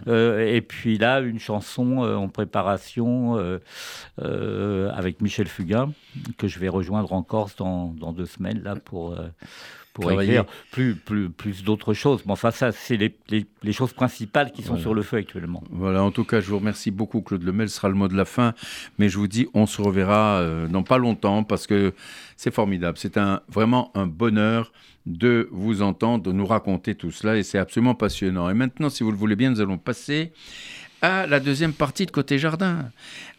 [0.07, 3.37] Euh, et puis là, une chanson euh, en préparation
[4.21, 5.93] euh, avec Michel Fugain
[6.39, 9.17] que je vais rejoindre en Corse dans, dans deux semaines là pour.
[9.93, 10.31] Pour Travailler.
[10.35, 12.23] écrire plus, plus, plus d'autres choses.
[12.27, 14.83] Mais enfin, ça, c'est les, les- les choses principales qui sont Voilà.
[14.83, 15.63] sur le feu actuellement.
[15.71, 17.69] Voilà, en tout cas, je vous remercie beaucoup, Claude Lemel.
[17.69, 18.55] Ce sera le mot de la fin.
[18.99, 21.93] Mais je vous dis, on se reverra euh, dans pas longtemps parce que
[22.37, 22.99] c'est formidable.
[22.99, 24.73] C'est un, vraiment un bonheur
[25.07, 28.49] de vous entendre, de nous raconter tout cela et c'est absolument passionnant.
[28.51, 30.33] Et maintenant, si vous le voulez bien, nous allons passer
[31.03, 32.91] à la deuxième partie de Côté Jardin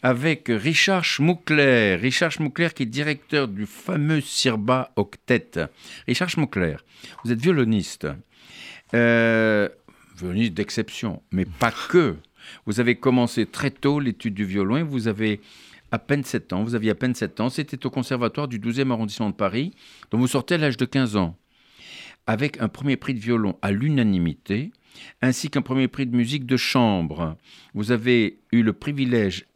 [0.02, 1.96] avec Richard Schmuckler.
[1.96, 5.50] Richard Schmuckler qui est directeur du fameux Sirba Octet.
[6.06, 6.76] Richard Schmuckler,
[7.24, 8.08] vous êtes violoniste.
[8.94, 9.68] Euh,
[10.16, 12.16] violoniste d'exception, mais pas que.
[12.66, 15.40] Vous avez commencé très tôt l'étude du violon et vous avez
[15.92, 16.64] à peine 7 ans.
[16.64, 17.48] Vous aviez à peine 7 ans.
[17.48, 19.72] C'était au conservatoire du 12e arrondissement de Paris,
[20.10, 21.36] dont vous sortez à l'âge de 15 ans,
[22.26, 24.72] avec un premier prix de violon à l'unanimité,
[25.20, 27.36] ainsi qu'un premier prix de musique de chambre.
[27.74, 29.46] Vous avez eu le privilège,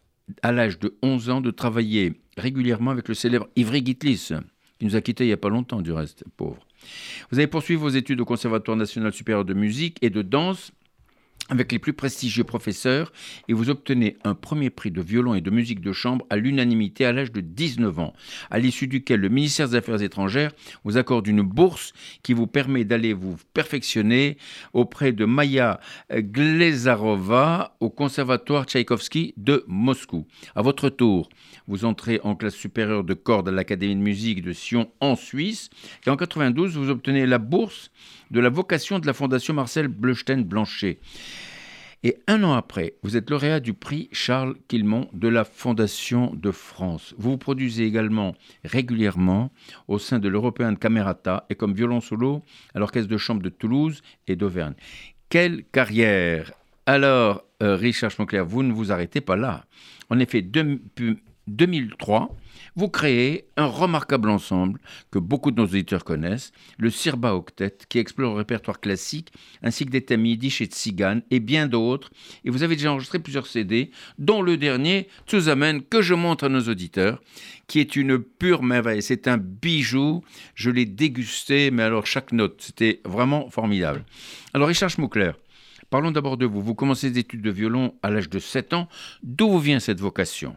[0.42, 4.30] à l'âge de 11 ans, de travailler régulièrement avec le célèbre Ivry Gitlis,
[4.78, 6.66] qui nous a quittés il n'y a pas longtemps, du reste, pauvre.
[7.30, 10.72] Vous avez poursuivi vos études au Conservatoire national supérieur de musique et de danse
[11.48, 13.12] avec les plus prestigieux professeurs
[13.48, 17.04] et vous obtenez un premier prix de violon et de musique de chambre à l'unanimité
[17.04, 18.12] à l'âge de 19 ans,
[18.50, 20.52] à l'issue duquel le ministère des Affaires étrangères
[20.84, 24.36] vous accorde une bourse qui vous permet d'aller vous perfectionner
[24.72, 25.80] auprès de Maya
[26.12, 30.26] Glezarova au Conservatoire Tchaïkovski de Moscou.
[30.54, 31.28] À votre tour,
[31.68, 35.70] vous entrez en classe supérieure de cordes à l'Académie de musique de Sion en Suisse
[36.06, 37.90] et en 92 vous obtenez la bourse
[38.30, 40.98] de la vocation de la Fondation Marcel Bleustein-Blanchet.
[42.02, 46.50] Et un an après, vous êtes lauréat du prix Charles Quilmont de la Fondation de
[46.50, 47.14] France.
[47.18, 48.34] Vous vous produisez également
[48.64, 49.50] régulièrement
[49.88, 52.42] au sein de l'Européen de Camerata et comme violon solo
[52.74, 54.74] à l'Orchestre de chambre de Toulouse et d'Auvergne.
[55.28, 56.52] Quelle carrière
[56.84, 59.64] Alors, euh, Richard Schmockler, vous ne vous arrêtez pas là.
[60.08, 62.36] En effet, depuis 2003,
[62.76, 64.78] vous créez un remarquable ensemble
[65.10, 69.86] que beaucoup de nos auditeurs connaissent, le Sirba Octet, qui explore le répertoire classique, ainsi
[69.86, 70.68] que des thèmes yiddish et
[71.30, 72.10] et bien d'autres.
[72.44, 76.48] Et vous avez déjà enregistré plusieurs CD, dont le dernier, Tsuzamen, que je montre à
[76.48, 77.20] nos auditeurs,
[77.66, 79.02] qui est une pure merveille.
[79.02, 80.22] C'est un bijou.
[80.54, 84.04] Je l'ai dégusté, mais alors chaque note, c'était vraiment formidable.
[84.52, 85.32] Alors Richard Schmuckler,
[85.88, 86.60] parlons d'abord de vous.
[86.60, 88.88] Vous commencez des études de violon à l'âge de 7 ans.
[89.22, 90.54] D'où vous vient cette vocation?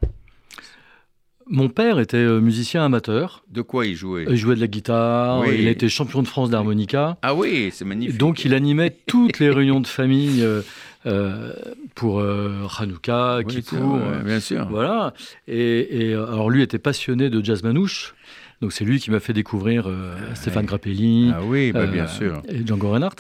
[1.48, 3.44] Mon père était euh, musicien amateur.
[3.50, 4.26] De quoi il jouait?
[4.30, 5.56] Il jouait de la guitare, Oui.
[5.60, 7.18] il été champion de France d'harmonica.
[7.24, 8.18] Ah oui, c'est magnifique.
[8.18, 10.62] Donc il animait toutes les réunions de famille euh,
[11.08, 11.54] euh,
[11.96, 13.98] pour euh, Hanouka, Oui, Kippour.
[14.24, 14.68] bien sûr.
[14.70, 15.14] Voilà.
[15.48, 18.14] Et, et, alors lui était passionné de jazz manouche.
[18.62, 22.08] Donc c'est lui qui m'a fait découvrir euh, Stéphane Grappelli Ah oui, bah, euh, bien
[22.08, 22.42] sûr.
[22.50, 23.16] et Django Reinhardt.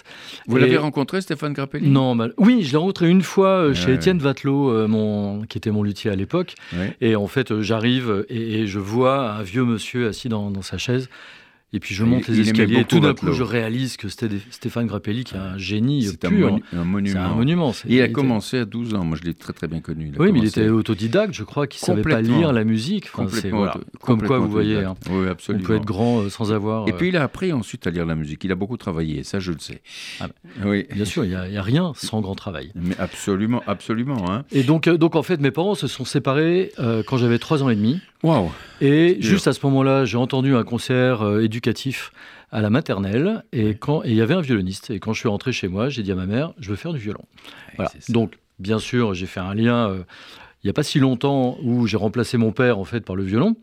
[0.47, 1.87] Vous l'avez rencontré, Stéphane Grappelli?
[1.89, 3.93] Non, mal- oui, je l'ai rencontré une fois euh, chez.
[3.93, 5.43] Étienne Vatelot, euh, mon...
[5.43, 6.55] qui était mon luthier à l'époque.
[6.99, 10.61] Et en fait, euh, j'arrive et, et je vois un vieux monsieur assis dans, dans
[10.61, 11.09] sa chaise.
[11.71, 12.79] Et puis je monte il les escaliers.
[12.79, 16.29] Et tout d'un coup, je réalise que Stéphane Grappelli, qui est un génie C'est un,
[16.29, 16.49] pur.
[16.51, 17.69] monu- un monument.
[17.69, 19.03] Un Il a commencé à 12 ans.
[19.05, 20.11] Moi, je l'ai très très bien connu.
[20.17, 23.05] Oui, mais il était autodidacte, je crois, qu'il savait pas lire la musique.
[23.13, 23.57] Enfin, complètement.
[23.59, 23.77] voilà.
[24.01, 24.95] Comme quoi, vous voyez, hein.
[25.11, 26.87] Oui, on peut être grand euh, sans avoir.
[26.87, 28.43] Et euh, puis il a appris ensuite à lire la musique.
[28.43, 29.81] Il a beaucoup travaillé, ça je le sais.
[30.19, 30.27] Ah
[30.65, 32.71] Oui, Bien sûr, il n'y a, rien sans grand travail.
[32.75, 34.31] mais absolument, absolument.
[34.31, 34.43] Hein.
[34.51, 37.61] Et donc, euh, donc, en fait, mes parents se sont séparés euh, quand j'avais 3
[37.63, 37.99] ans et demi.
[38.23, 38.51] Waouh
[38.81, 42.11] Et juste à ce moment-là, j'ai entendu un concert euh, éducatif
[42.51, 44.89] à la maternelle et quand il y avait un violoniste.
[44.89, 46.93] Et quand je suis rentré chez moi, j'ai dit à ma mère, je veux faire
[46.93, 47.23] du violon.
[47.75, 47.91] Voilà.
[48.09, 49.89] Donc, bien sûr, j'ai fait un lien.
[49.89, 50.03] euh,
[50.61, 53.23] il n'y a pas si longtemps où j'ai remplacé mon père en fait par le
[53.23, 53.55] violon.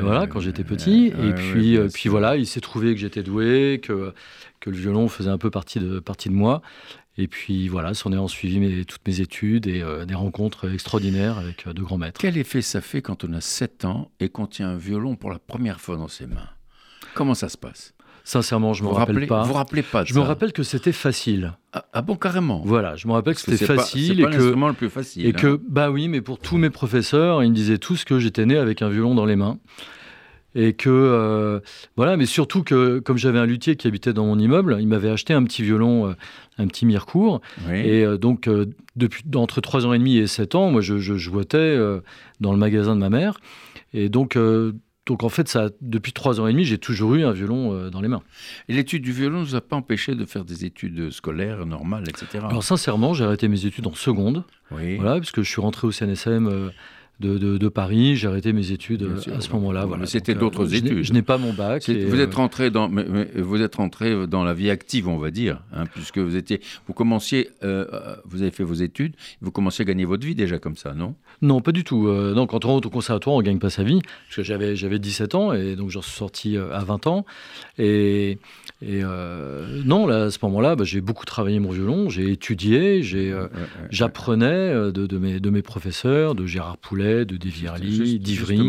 [0.00, 1.08] voilà, quand j'étais petit.
[1.08, 4.14] et puis, euh, puis voilà, il s'est trouvé que j'étais doué, que
[4.60, 6.62] que le violon faisait un peu partie de partie de moi.
[7.18, 10.72] Et puis voilà, s'en est en suivi mes, toutes mes études et euh, des rencontres
[10.72, 12.20] extraordinaires avec euh, de grands maîtres.
[12.20, 15.30] Quel effet ça fait quand on a 7 ans et qu'on tient un violon pour
[15.30, 16.48] la première fois dans ses mains?
[17.14, 17.94] Comment ça se passe?
[18.22, 19.42] Sincèrement, je me rappelle rappelez, pas.
[19.42, 21.54] Vous rappelez pas de Je me rappelle que c'était facile.
[21.72, 24.28] Ah, ah bon, carrément Voilà, je me rappelle que Parce que c'était facile C'est pas
[24.28, 25.26] et que l'instrument le plus facile.
[25.26, 25.32] et hein.
[25.32, 28.56] que bah oui, mais pour tous mes professeurs, ils me disaient tous que j'étais né
[28.56, 29.58] avec un violon dans les mains.
[30.54, 31.60] Et que euh,
[31.96, 35.10] voilà, mais surtout que comme j'avais un luthier qui habitait dans mon immeuble, il m'avait
[35.10, 36.14] acheté un petit violon, euh,
[36.58, 37.40] un petit Mirecourt.
[37.68, 37.78] Oui.
[37.78, 38.48] Et euh, donc
[38.96, 41.44] depuis entre 3 ans et demi et 7 ans, moi je, je jouais
[42.40, 43.38] dans le magasin de ma mère.
[43.92, 44.36] Et donc
[45.06, 48.00] donc en fait ça depuis 3 ans et demi, j'ai toujours eu un violon dans
[48.00, 48.22] les mains.
[48.68, 52.04] Et l'étude du violon ne nous a pas empêché de faire des études scolaires normales,
[52.08, 52.44] etc.
[52.48, 54.42] Alors sincèrement, j'ai arrêté mes études en seconde.
[54.72, 54.96] oui.
[54.96, 56.72] Voilà, puisque je suis rentré au CNSM
[57.20, 59.34] de, de- de Paris, j'ai arrêté mes études euh, sûr.
[59.36, 59.82] à ce moment-là.
[59.82, 60.06] Mais Voilà.
[60.06, 61.02] c'était Donc, d'autres études.
[61.02, 61.88] Je n'ai pas mon bac.
[61.88, 65.06] Et, vous euh, êtes rentré dans, mais- mais vous êtes rentré dans la vie active,
[65.08, 68.74] on va dire, hein, puisque vous étiez, vous commenciez, euh, euh, vous avez fait vos
[68.74, 71.14] études, vous commenciez à gagner votre vie déjà comme ça, non?
[71.42, 72.08] Non, pas du tout.
[72.08, 74.00] Euh, non, quand on rentre au conservatoire, on ne gagne pas sa vie.
[74.26, 77.24] Parce que j'avais, j'avais 17 ans et donc j'en suis sorti euh, à 20 ans.
[77.78, 78.38] Et,
[78.82, 83.02] et, euh, non, là, à ce moment-là, bah, j'ai beaucoup travaillé mon violon, j'ai étudié,
[83.02, 83.88] j'ai, euh, Ouais, ouais, ouais.
[83.90, 88.60] j'apprenais euh, de, de mes, de mes professeurs, de Gérard Poulet, de Desvierly, Juste- d'Ivry.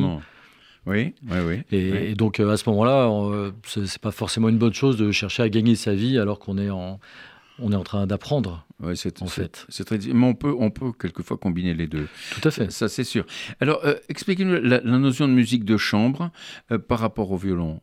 [0.88, 1.56] Oui, oui, oui.
[1.71, 1.97] Et, oui.
[2.10, 5.12] et donc euh, à ce moment-là, euh, c'est c'est pas forcément une bonne chose de
[5.12, 6.99] chercher à gagner sa vie alors qu'on est en,
[7.60, 8.65] on est en train d'apprendre.
[8.82, 9.67] Ouais, c'est, en fait.
[9.69, 12.08] c'est très, mais on peut, on peut quelquefois combiner les deux.
[12.32, 12.71] Tout à fait.
[12.71, 13.25] Ça, c'est sûr.
[13.60, 16.32] Alors, euh, expliquez-nous la, la notion de musique de chambre
[16.71, 17.80] euh, par rapport au violon.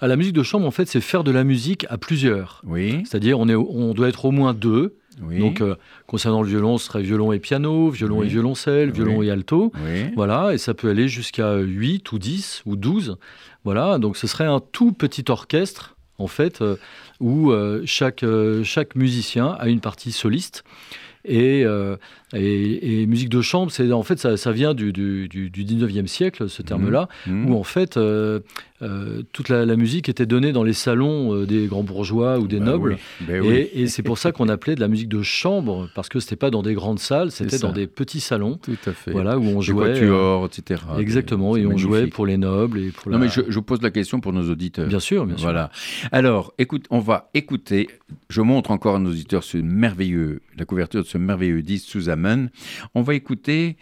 [0.00, 2.60] À la musique de chambre, en fait, c'est faire de la musique à plusieurs.
[2.66, 4.96] Oui, C'est-à-dire, on, est, on doit être au moins deux.
[5.22, 5.38] oui.
[5.38, 8.26] Donc, euh, concernant le violon, ce serait violon et piano, violon Oui.
[8.26, 9.28] et violoncelle, violon Oui.
[9.28, 9.72] et alto.
[9.84, 10.04] oui.
[10.16, 13.16] Voilà, et ça peut aller jusqu'à 8 ou 10 ou 12.
[13.64, 16.76] Voilà, donc ce serait un tout petit orchestre, en fait, euh,
[17.20, 18.24] où euh, chaque,
[18.64, 20.64] chaque musicien a une partie soliste.
[21.26, 21.64] Et,
[22.34, 25.64] et, et musique de chambre, c'est en fait ça, ça vient du, du, du, du
[25.64, 27.48] 19e siècle, ce terme-là, Mhm.
[27.50, 27.98] où en fait
[28.84, 32.46] euh, toute la, la musique était donnée dans les salons euh, des grands bourgeois ou
[32.46, 32.98] des Bah nobles.
[33.28, 33.54] oui, oui.
[33.54, 36.36] Et, et c'est pour ça qu'on appelait de la musique de chambre, parce que c'était
[36.36, 39.10] pas dans des grandes salles, c'était dans des petits salons, Tout à fait.
[39.12, 39.86] voilà, où on Des jouait.
[39.86, 40.82] euh, quatuors, etc.
[40.98, 43.24] Exactement, et on jouait pour les nobles et pour Non, la...
[43.24, 44.86] mais je, je pose la question pour nos auditeurs.
[44.88, 45.44] Bien sûr, bien sûr.
[45.46, 45.70] Voilà.
[46.12, 47.88] Alors, écoute, on va écouter.
[48.28, 52.08] Je montre encore à nos auditeurs ce merveilleux, la couverture de ce merveilleux disque sous
[52.08, 52.50] Amen.
[52.94, 53.76] On va écouter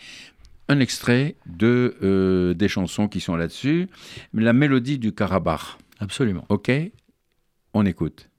[0.73, 3.89] un extrait de euh, des chansons qui sont là-dessus,
[4.33, 5.61] la mélodie du Karabakh.
[6.01, 6.45] Absolument.
[6.49, 6.71] Ok,
[7.75, 8.32] on écoute.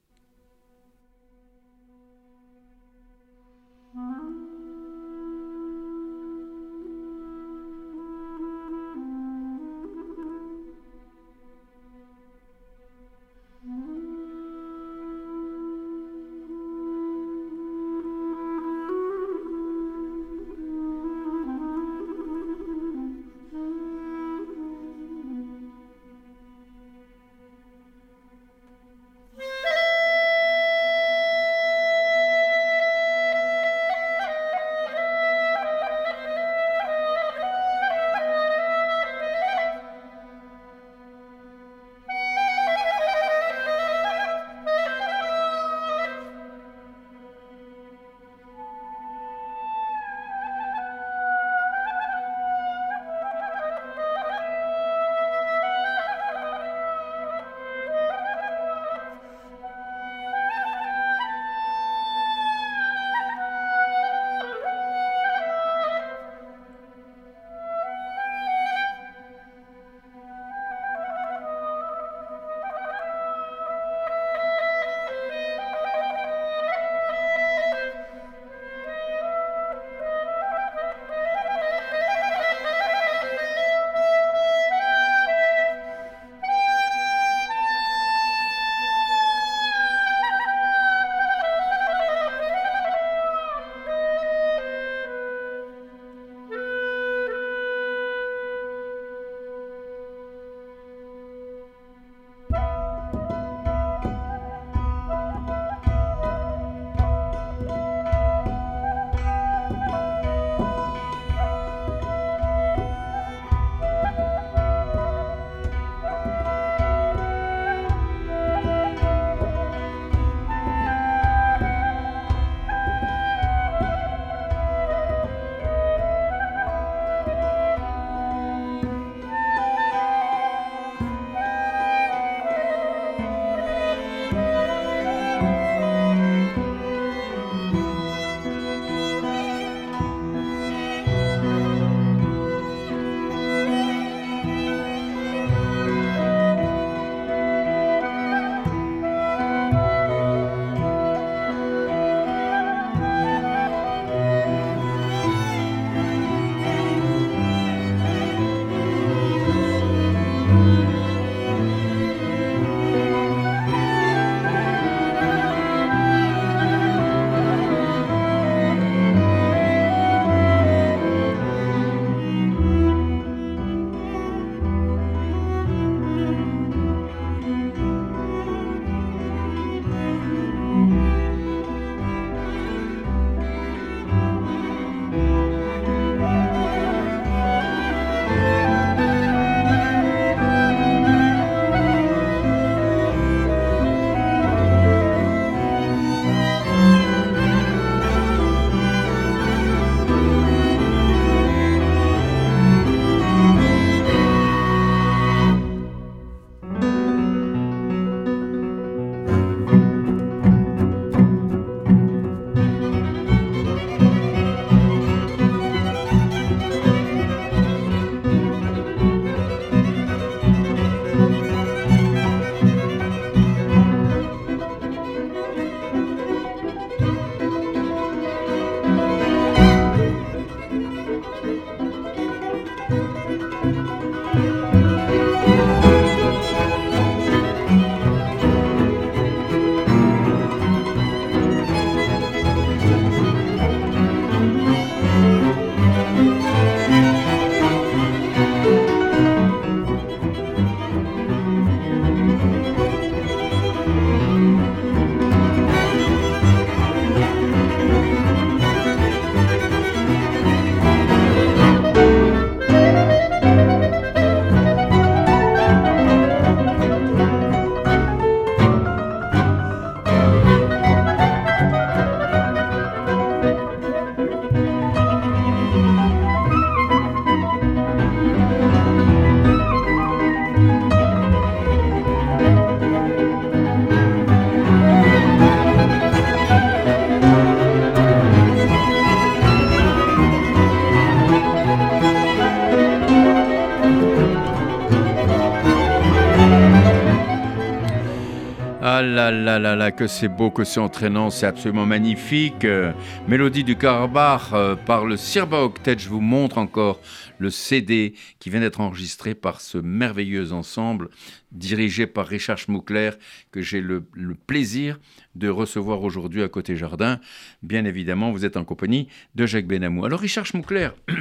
[299.91, 302.63] Que c'est beau, que c'est entraînant, c'est absolument magnifique.
[302.63, 302.93] Euh,
[303.27, 305.97] Mélodie du Karabakh euh, par le Sirba Octet.
[305.97, 306.99] Je vous montre encore
[307.39, 311.09] le CD qui vient d'être enregistré par ce merveilleux ensemble
[311.51, 313.11] dirigé par Richard Schmuckler
[313.51, 314.99] que j'ai le, le plaisir
[315.35, 317.19] de recevoir aujourd'hui à Côté Jardin.
[317.61, 320.05] Bien évidemment, vous êtes en compagnie de Jacques Benamou.
[320.05, 320.89] Alors Richard Schmuckler,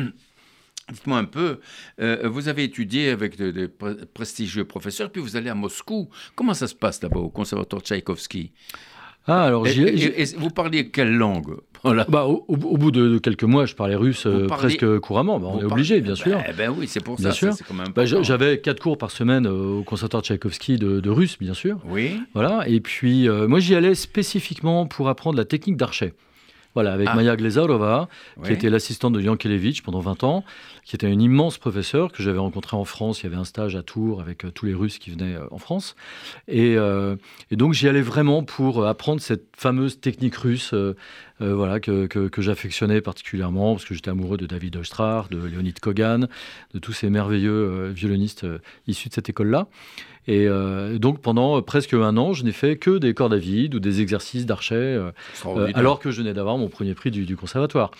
[0.90, 1.58] Dites-moi un peu,
[2.00, 6.08] euh, vous avez étudié avec de, de pre- prestigieux professeurs, puis vous allez à Moscou.
[6.34, 8.50] Comment ça se passe là-bas au conservatoire Tchaïkovski?
[9.28, 11.54] Ah, alors et, et- et vous parliez quelle langue?
[11.84, 12.04] Voilà.
[12.08, 15.38] bah, au, bout de, de quelques mois, je parlais russe euh, parlez- presque couramment.
[15.40, 16.42] Bah, on est obligé, bien Ben- sûr.
[16.56, 17.34] Ben, oui, c'est pour Bien ça.
[17.36, 17.52] sûr.
[17.54, 17.64] ça,
[17.94, 18.04] Bah.
[18.04, 21.78] J'avais quatre cours par semaine euh, au conservatoire Tchaïkovski de, de russe, bien sûr.
[21.84, 22.20] Oui.
[22.34, 22.68] Voilà.
[22.68, 26.14] Et puis, euh, moi, j'y allais spécifiquement pour apprendre la technique d'archet.
[26.74, 27.14] Voilà, avec Ah.
[27.14, 28.08] Maya Glezarova,
[28.44, 30.44] qui était l'assistante de Yankelevitch pendant 20 ans,
[30.84, 33.20] qui était une immense professeure que j'avais rencontré en France.
[33.20, 35.46] Il y avait un stage à Tours avec euh, tous les Russes qui venaient euh,
[35.52, 35.94] en France.
[36.48, 37.14] Et, euh,
[37.50, 40.74] et donc, j'y allais vraiment pour apprendre cette fameuse technique russe
[41.40, 45.78] voilà, que, que- que j'affectionnais particulièrement, parce que j'étais amoureux de David Oistrakh, de Leonid
[45.80, 46.28] Kogan,
[46.72, 48.46] de tous ces merveilleux violonistes
[48.86, 49.66] issus de cette école-là.
[50.28, 53.74] Et euh, donc, pendant presque un an, je n'ai fait que des cordes à vide
[53.74, 55.10] ou des exercices d'archet, euh,
[55.74, 57.90] alors que je venais d'avoir mon premier prix du, du conservatoire.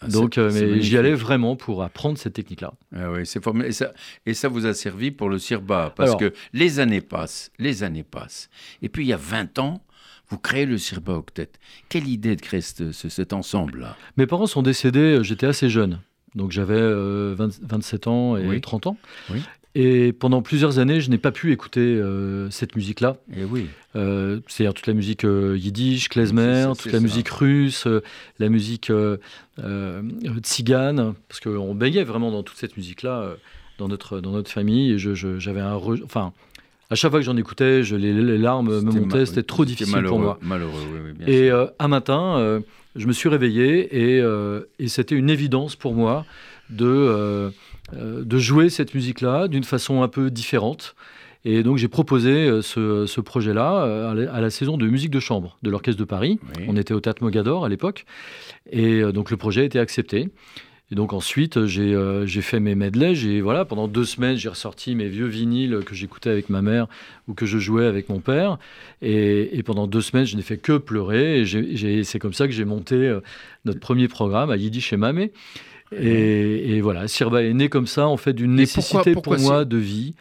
[0.00, 2.72] Ah, Donc, euh, mais j'y allais vraiment pour apprendre cette technique-là.
[2.94, 3.70] Ah oui, c'est formidable.
[3.70, 3.92] Et ça,
[4.26, 7.82] et ça vous a servi pour le Sirba, parce Alors- que les années passent, les
[7.84, 8.50] années passent.
[8.82, 9.82] Et puis il y a 20 ans,
[10.28, 11.50] vous créez le Sirba Octet.
[11.88, 13.96] Quelle idée de créer ce- ce- cet ensemble-là?
[14.16, 16.00] Mes parents sont décédés, euh, j'étais assez jeune.
[16.34, 18.60] Donc j'avais euh, 20 27 ans et Oui.
[18.60, 18.96] 30 ans.
[19.30, 19.40] Oui.
[19.76, 23.16] Et pendant plusieurs années, je n'ai pas pu écouter euh, cette musique-là.
[23.36, 23.66] Eh oui.
[23.96, 27.00] Euh, C'est-à-dire toute la musique euh, yiddish, klezmer, toute la ça.
[27.00, 27.88] musique russe,
[28.38, 28.92] la musique
[30.42, 33.30] tzigane, parce qu'on baignait vraiment dans toute cette musique-là
[33.78, 34.92] dans, notre, dans notre famille.
[34.92, 35.76] Et je- je- j'avais un...
[35.76, 36.32] re- Enfin,
[36.90, 40.02] à chaque fois que j'en écoutais, je, les, les larmes me montaient, c'était trop difficile
[40.04, 40.38] pour moi.
[40.42, 41.72] Malheureux, oui, oui, bien Et sûr.
[41.78, 42.60] un matin,
[42.94, 44.22] je me suis réveillé et,
[44.78, 46.24] et c'était une évidence pour moi
[46.70, 47.50] de,
[47.92, 50.94] de jouer cette musique-là d'une façon un peu différente.
[51.46, 55.20] Et donc j'ai proposé euh, ce, ce projet-là euh, à la- saison de musique de
[55.20, 56.38] chambre de l'Orchestre de Paris.
[56.56, 56.64] Oui.
[56.68, 58.06] On était au Théâtre Mogador à l'époque.
[58.70, 60.30] Et euh, donc le projet a été accepté.
[60.90, 63.14] Et donc ensuite, j'ai euh, fait mes medleys.
[63.14, 66.86] J'ai voilà, pendant deux semaines, j'ai ressorti mes vieux vinyles que j'écoutais avec ma mère
[67.28, 68.58] ou que je jouais avec mon père.
[69.02, 71.42] Et, et pendant deux semaines, je n'ai fait que pleurer.
[71.42, 73.20] Et c'est comme ça que j'ai monté euh,
[73.66, 75.30] notre premier programme à Yiddish et Mamé.
[75.92, 79.44] Et, et voilà, Sirba est né comme ça, en fait, d'une pourquoi- nécessité pourquoi pour
[79.44, 80.14] moi de vie.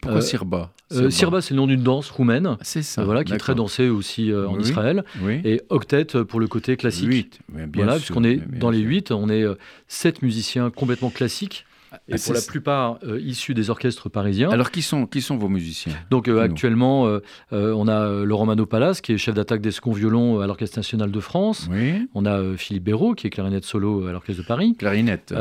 [0.00, 0.72] Pourquoi euh, Sirba?
[0.92, 3.02] Euh, Sirba, c'est le nom d'une danse roumaine, C'est ça.
[3.04, 4.62] voilà, qui est très dansée aussi euh, en Oui.
[4.62, 5.04] Israël.
[5.22, 5.40] Oui.
[5.44, 7.08] Et octet euh, pour le côté classique.
[7.08, 9.44] Huit, bien voilà, puisqu'on est bien dans les huit, on est
[9.88, 11.64] sept musiciens complètement classiques.
[12.08, 14.50] Et Ah, pour la plupart euh, issus des orchestres parisiens.
[14.50, 17.20] Alors qui sont, qui sont vos musiciens Donc euh, actuellement, euh,
[17.50, 21.20] on a Laurent Mano-Palas, qui est chef d'attaque des seconds violons à l'Orchestre national de
[21.20, 21.68] France.
[21.70, 22.08] Oui.
[22.14, 24.74] On a Philippe Béraud, qui est clarinette solo à l'Orchestre de Paris.
[24.78, 25.32] Clarinette.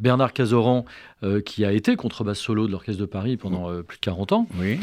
[0.00, 0.84] Bernard Cazoran,
[1.44, 4.46] qui a été contrebasse solo de l'Orchestre de Paris pendant plus de 40 ans.
[4.60, 4.78] oui.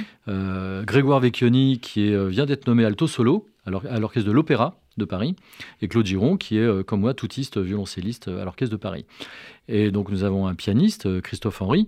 [0.86, 5.36] Grégoire Vecchioni, qui est, vient d'être nommé alto solo à l'Orchestre de l'Opéra de Paris.
[5.82, 9.06] Et Claude Giron, qui est, euh, comme moi, toutiste, violoncelliste euh, à l'Orchestre de Paris.
[9.68, 11.88] Et donc, nous avons un pianiste, euh, Christophe Henry,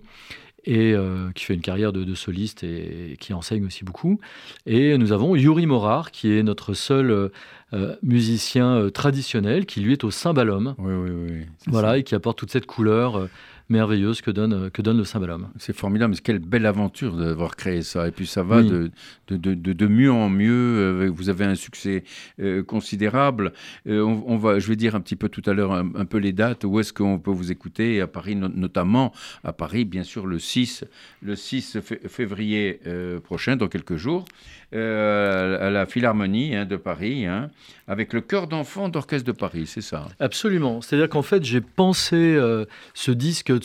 [0.64, 4.20] et, euh, qui fait une carrière de, de soliste et, qui enseigne aussi beaucoup.
[4.68, 7.32] Et nous avons Yuri Morar, qui est notre seul
[7.74, 10.76] euh, musicien traditionnel, qui lui est au cymbalum.
[10.78, 11.46] Oui, oui, oui.
[11.66, 11.98] Voilà, ça.
[11.98, 13.28] et qui apporte toute cette couleur
[13.72, 15.50] merveilleuse que donne, euh, que donne le cymbalum.
[15.58, 18.08] C'est formidable, mais quelle belle aventure d'avoir créé ça.
[18.08, 18.70] Et puis ça va Oui.
[18.70, 18.92] de,
[19.38, 20.52] de, de, mieux en mieux.
[20.52, 22.04] euh, Vous avez un succès
[22.40, 23.54] euh, considérable.
[23.88, 26.06] Euh, on, on va, je vais dire un petit peu tout à l'heure un, un
[26.06, 26.64] peu les dates.
[26.66, 29.14] Où est-ce qu'on peut vous écouter À Paris no- notamment.
[29.44, 30.84] À Paris, bien sûr, le 6,
[31.24, 34.26] le 6 fé- février euh, prochain, dans quelques jours,
[34.74, 37.50] euh, à la Philharmonie hein, de Paris, hein,
[37.88, 40.82] avec le chœur d'enfants d'Orchestre de Paris, c'est ça Absolument.
[40.82, 43.64] C'est-à-dire qu'en fait, j'ai pensé euh, ce disque de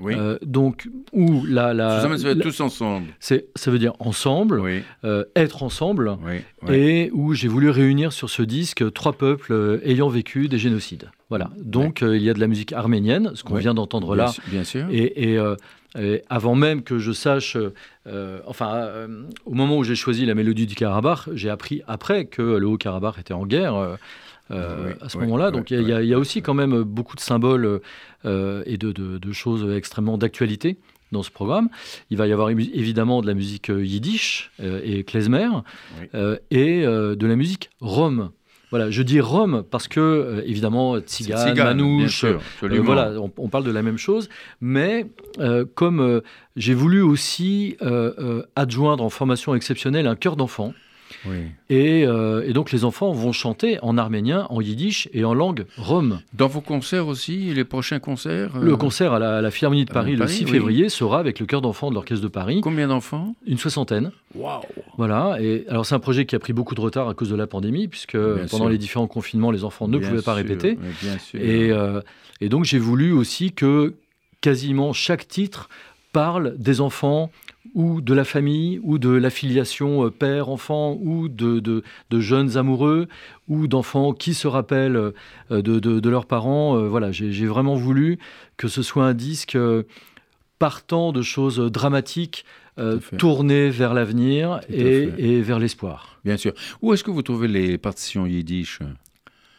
[0.00, 0.14] Oui.
[0.16, 3.06] euh, donc où la, la, Vous en la- tous ensemble.
[3.20, 4.82] c'est, ça veut dire ensemble, Oui,
[5.36, 6.40] être ensemble, oui,
[6.74, 11.10] et où j'ai voulu réunir sur ce disque trois peuples ayant vécu des génocides.
[11.28, 11.50] Voilà.
[11.58, 14.86] Donc il y a de la musique arménienne, ce qu'on vient d'entendre là, Bien sûr.
[14.90, 15.38] Et, et,
[15.98, 17.56] et avant même que je sache,
[18.06, 22.24] euh, enfin, euh, au moment où j'ai choisi la mélodie du Karabakh, j'ai appris après
[22.26, 23.74] que le Haut-Karabakh était en guerre.
[23.76, 23.96] euh,
[24.50, 26.54] euh, Oui, à ce oui, moment-là, oui, donc il y a- y, y aussi quand
[26.54, 27.80] même beaucoup de symboles
[28.24, 30.78] euh, et de, de- de choses extrêmement d'actualité
[31.12, 31.68] dans ce programme.
[32.10, 35.48] Il va y avoir évidemment de la musique euh, yiddish euh, et klezmer
[36.14, 38.30] euh, et euh, de la musique rome.
[38.70, 43.48] Voilà, je dis Rome parce que, euh, évidemment, Tzigane, Manouche, sûr, euh, voilà, on, on
[43.48, 44.28] parle de la même chose.
[44.60, 45.06] Mais
[45.38, 46.20] euh, comme
[46.56, 47.76] j'ai voulu aussi
[48.56, 50.74] adjoindre en formation exceptionnelle un chœur d'enfants,
[51.26, 51.36] Oui.
[51.70, 55.66] et, euh, et donc les enfants vont chanter en arménien, en yiddish et en langue
[55.76, 56.20] rome.
[56.34, 59.92] Dans vos concerts aussi, les prochains concerts euh, Le concert à la, la Philharmonie de
[59.92, 60.50] Paris, le Paris, 6 oui.
[60.50, 63.34] février sera avec le chœur d'enfants de l'Orchestre de Paris, Combien d'enfants?
[63.46, 64.10] Une soixantaine.
[64.34, 64.60] Waouh
[64.96, 67.36] Voilà, et alors c'est un projet qui a pris beaucoup de retard à cause de
[67.36, 68.68] la pandémie, puisque Bien pendant sûr.
[68.68, 70.78] les différents confinements, les enfants ne Bien pouvaient pas répéter.
[71.02, 71.40] Bien sûr.
[71.40, 72.00] Et, euh,
[72.40, 73.94] et donc j'ai voulu aussi que
[74.40, 75.68] quasiment chaque titre
[76.12, 77.30] parle des enfants
[77.74, 83.08] ou de la famille ou de l'affiliation euh, père-enfant ou de, de- de jeunes amoureux
[83.48, 84.96] ou d'enfants qui se rappellent
[85.50, 86.76] euh, de, leurs parents.
[86.76, 88.18] Euh, Voilà, j'ai vraiment voulu
[88.56, 89.56] que ce soit un disque
[90.58, 92.44] partant de choses dramatiques,
[92.78, 93.16] euh, Tout à fait.
[93.16, 96.18] tourné vers l'avenir et, et vers l'espoir.
[96.24, 96.52] Bien sûr.
[96.82, 98.80] Où est-ce que vous trouvez les partitions yiddish?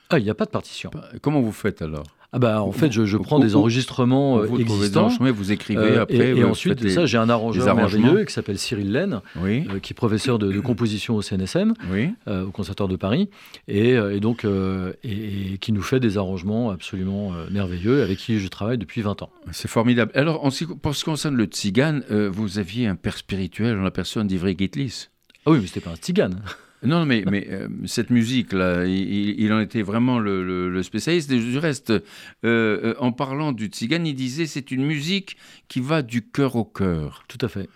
[0.10, 0.90] Ah, il n'y a pas de partition.
[1.22, 2.04] Comment vous faites alors?
[2.32, 5.06] Ah bah, en fait, je, prends des enregistrements euh, Vous des existants.
[5.08, 6.16] enchaînements, vous écrivez Euh, après.
[6.16, 9.66] et, et vous ensuite les- ça, j'ai un arrangeur merveilleux qui s'appelle Cyril Laine, Oui,
[9.74, 12.10] euh, qui est professeur de, de composition au CNSM, oui.
[12.28, 13.30] euh, au Conservatoire de Paris,
[13.68, 18.20] et, euh, et donc euh, et, qui nous fait des arrangements absolument euh, merveilleux, avec
[18.20, 19.32] qui je travaille depuis 20 ans.
[19.52, 20.12] C'est formidable.
[20.14, 23.18] Alors, en ce qui- pour ce qui concerne le tzigane, euh, vous aviez un père
[23.18, 25.08] spirituel en la personne d'Ivry Gitlis.
[25.48, 26.42] Ah oui, mais c'était pas un tzigane.
[26.84, 31.30] Non, mais, mais euh, cette musique-là, il, en était vraiment le, le- le spécialiste.
[31.32, 32.00] Et du reste, euh,
[32.46, 35.36] euh, en parlant du tzigane, il disait c'est une musique
[35.68, 37.24] qui va du cœur au cœur.
[37.28, 37.68] Tout à fait.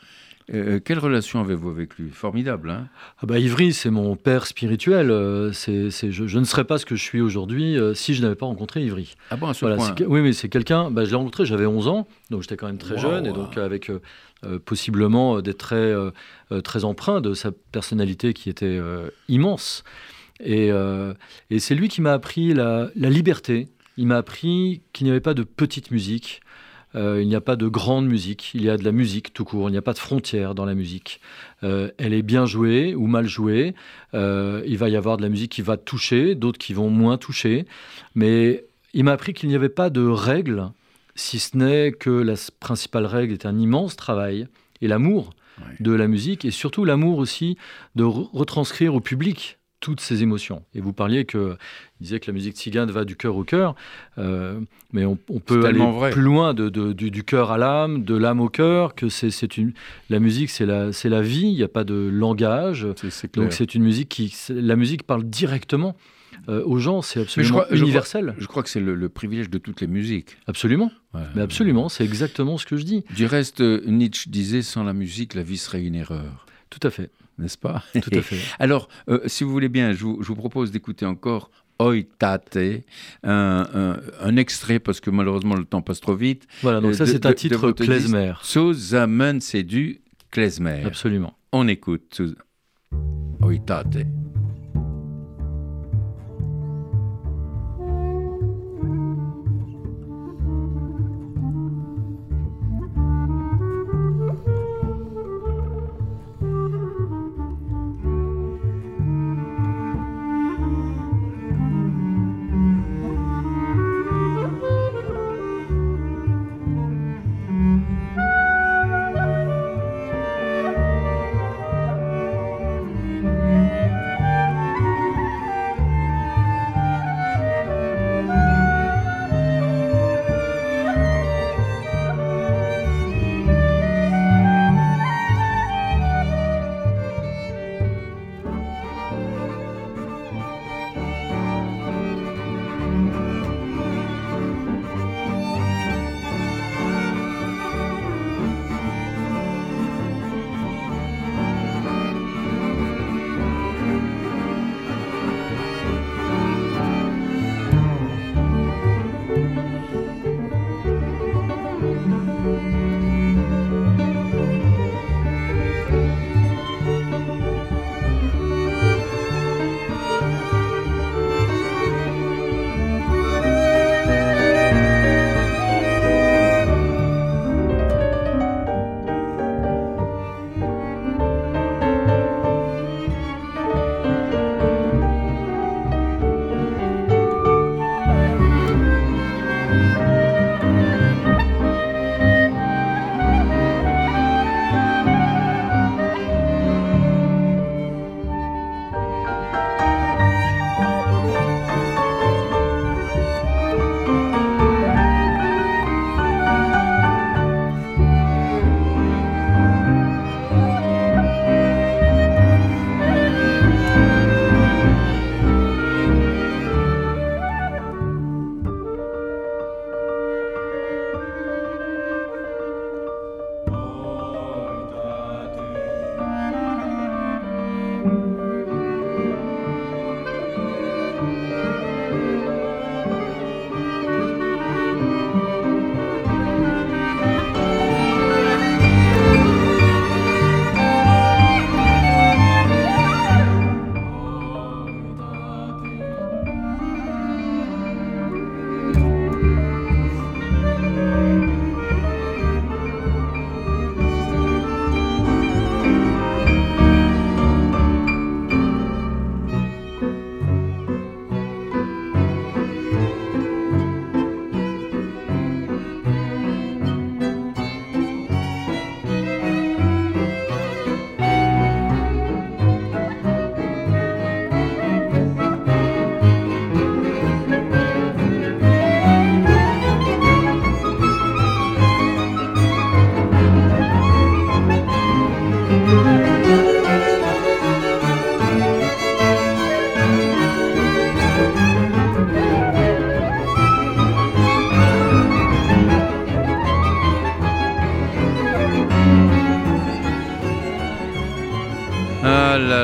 [0.54, 2.10] Euh, quelle relation avez-vous avec lui?
[2.10, 2.90] Formidable, hein?
[3.22, 5.10] Ah bah Ivry, c'est mon père spirituel.
[5.10, 8.14] euh, c'est, c'est- je, je ne serais pas ce que je suis aujourd'hui euh, si
[8.14, 9.16] je n'avais pas rencontré Ivry.
[9.32, 10.92] Ah bon, à ce Voilà, point oui, mais c'est quelqu'un.
[10.92, 13.00] bah, je l'ai rencontré, j'avais 11 ans, donc j'étais quand même très Wow.
[13.02, 13.90] jeune, et donc avec
[14.66, 16.12] possiblement euh, des traits euh,
[16.52, 19.84] euh, très empreints de sa personnalité qui était euh, immense.
[20.40, 21.14] Et, euh,
[21.58, 23.68] c'est lui qui m'a appris la, liberté.
[23.98, 26.42] Il m'a appris qu'il n'y avait pas de petite musique.
[26.96, 29.46] euh, il n'y a pas de grande musique, il y a de la musique tout
[29.46, 31.22] court, il n'y a pas de frontières dans la musique.
[31.64, 33.74] Euh, elle est bien jouée ou mal jouée,
[34.14, 37.18] euh, il va y avoir de la musique qui va toucher, d'autres qui vont moins
[37.18, 37.66] toucher,
[38.14, 40.70] mais il m'a appris qu'il n'y avait pas de règles,
[41.16, 44.48] si ce n'est que la principale règle est un immense travail
[44.82, 45.32] et l'amour
[45.80, 47.58] de la musique et surtout l'amour aussi
[47.96, 50.64] de re- retranscrire au public toutes ces émotions.
[50.74, 51.58] Et vous parliez que
[52.00, 53.76] il disait que la musique tzigane va du cœur au cœur,
[54.18, 54.60] euh,
[54.94, 56.10] mais on, on peut aller vrai.
[56.10, 59.58] plus loin de, de- du, du cœur à l'âme, de l'âme au cœur, que c'est
[59.58, 59.74] une
[60.10, 62.88] la musique c'est la c'est la vie, il n'y a pas de langage,
[63.44, 65.96] donc c'est une musique qui la musique parle directement
[66.50, 68.36] euh, aux gens, c'est absolument crois- je crois- universel.
[68.38, 70.38] Je crois que c'est le, le privilège de toutes les musiques.
[70.48, 71.22] Absolument, Ouais.
[71.36, 73.04] mais absolument, c'est exactement ce que je dis.
[73.16, 76.46] Du reste, euh, Nietzsche disait sans la musique, la vie serait une erreur.
[76.70, 77.84] Tout à fait, N'est-ce pas?
[77.94, 78.38] Tout à fait.
[78.60, 82.58] Alors, euh, si vous voulez bien, je vous, je vous propose d'écouter encore Oi Tate,
[83.24, 86.46] un, un- un extrait, parce que malheureusement le temps passe trop vite.
[86.62, 87.90] Voilà, donc ça de- c'est de- un de titre disque.
[87.90, 88.34] klezmer.
[88.44, 90.84] Zusammen, c'est du klezmer.
[90.86, 91.36] Absolument.
[91.52, 92.22] On écoute.
[92.22, 92.36] Zus-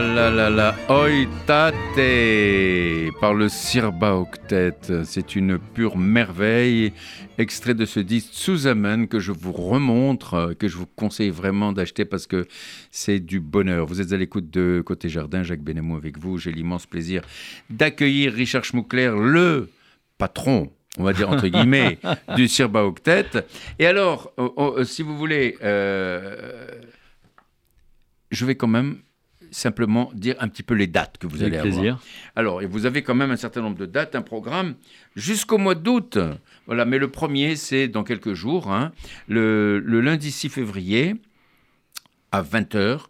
[0.02, 1.76] la la oitate
[3.20, 5.04] par le Sirba Octet.
[5.04, 6.94] C'est une pure merveille.
[7.38, 12.06] Extrait de ce disque Suzamen que je vous remontre, que je vous conseille vraiment d'acheter
[12.06, 12.48] parce que
[12.92, 13.86] c'est du bonheur.
[13.86, 16.38] Vous êtes à l'écoute de Côté Jardin, Jacques Benamou avec vous.
[16.38, 17.22] J'ai l'immense plaisir
[17.70, 19.70] d'accueillir Richard Schmuckler, le
[20.18, 21.98] patron on va dire entre guillemets,
[22.36, 23.28] du Sirba Octet.
[23.78, 26.68] Et alors, oh, oh, si vous voulez, euh,
[28.32, 28.98] je vais quand même
[29.52, 31.80] simplement dire un petit peu les dates que vous Avec allez plaisir.
[31.82, 32.04] avoir.
[32.36, 34.76] Alors, et vous avez quand même un certain nombre de dates, un programme
[35.16, 36.18] jusqu'au mois d'août.
[36.68, 38.92] Voilà, mais le premier, c'est dans quelques jours, hein,
[39.28, 41.16] le, le lundi 6 février
[42.32, 43.02] à 20h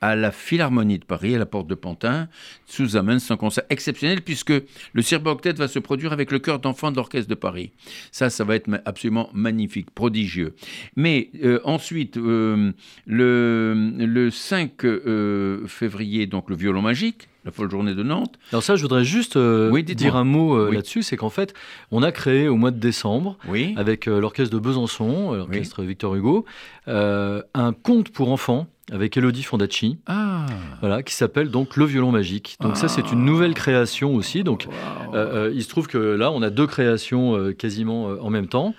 [0.00, 2.28] à la Philharmonie de Paris, à la porte de Pantin.
[2.66, 4.52] C'est un concert exceptionnel puisque
[4.92, 7.72] le Sirba Octet va se produire avec le chœur d'enfants de l'Orchestre de Paris.
[8.12, 10.54] Ça, ça va être absolument magnifique, prodigieux.
[10.96, 12.72] Mais euh, ensuite, euh,
[13.06, 18.38] le, le 5 euh, février, donc le violon magique, la folle journée de Nantes.
[18.52, 20.76] Alors ça, je voudrais juste euh, Oui, dire un mot euh, Oui.
[20.76, 21.54] là-dessus, c'est qu'en fait,
[21.90, 23.72] on a créé au mois de décembre, Oui.
[23.78, 26.44] avec euh, l'orchestre de Besançon, l'orchestre Victor Hugo,
[26.86, 30.46] un conte pour enfants avec Elodie Fondacci, Ah
[30.80, 32.56] voilà, qui s'appelle donc Le violon magique.
[32.60, 34.44] Donc ça, c'est une nouvelle création aussi.
[34.44, 34.66] Donc.
[35.14, 38.30] Euh, euh, il se trouve que là, on a deux créations euh, quasiment euh, en
[38.30, 38.74] même temps,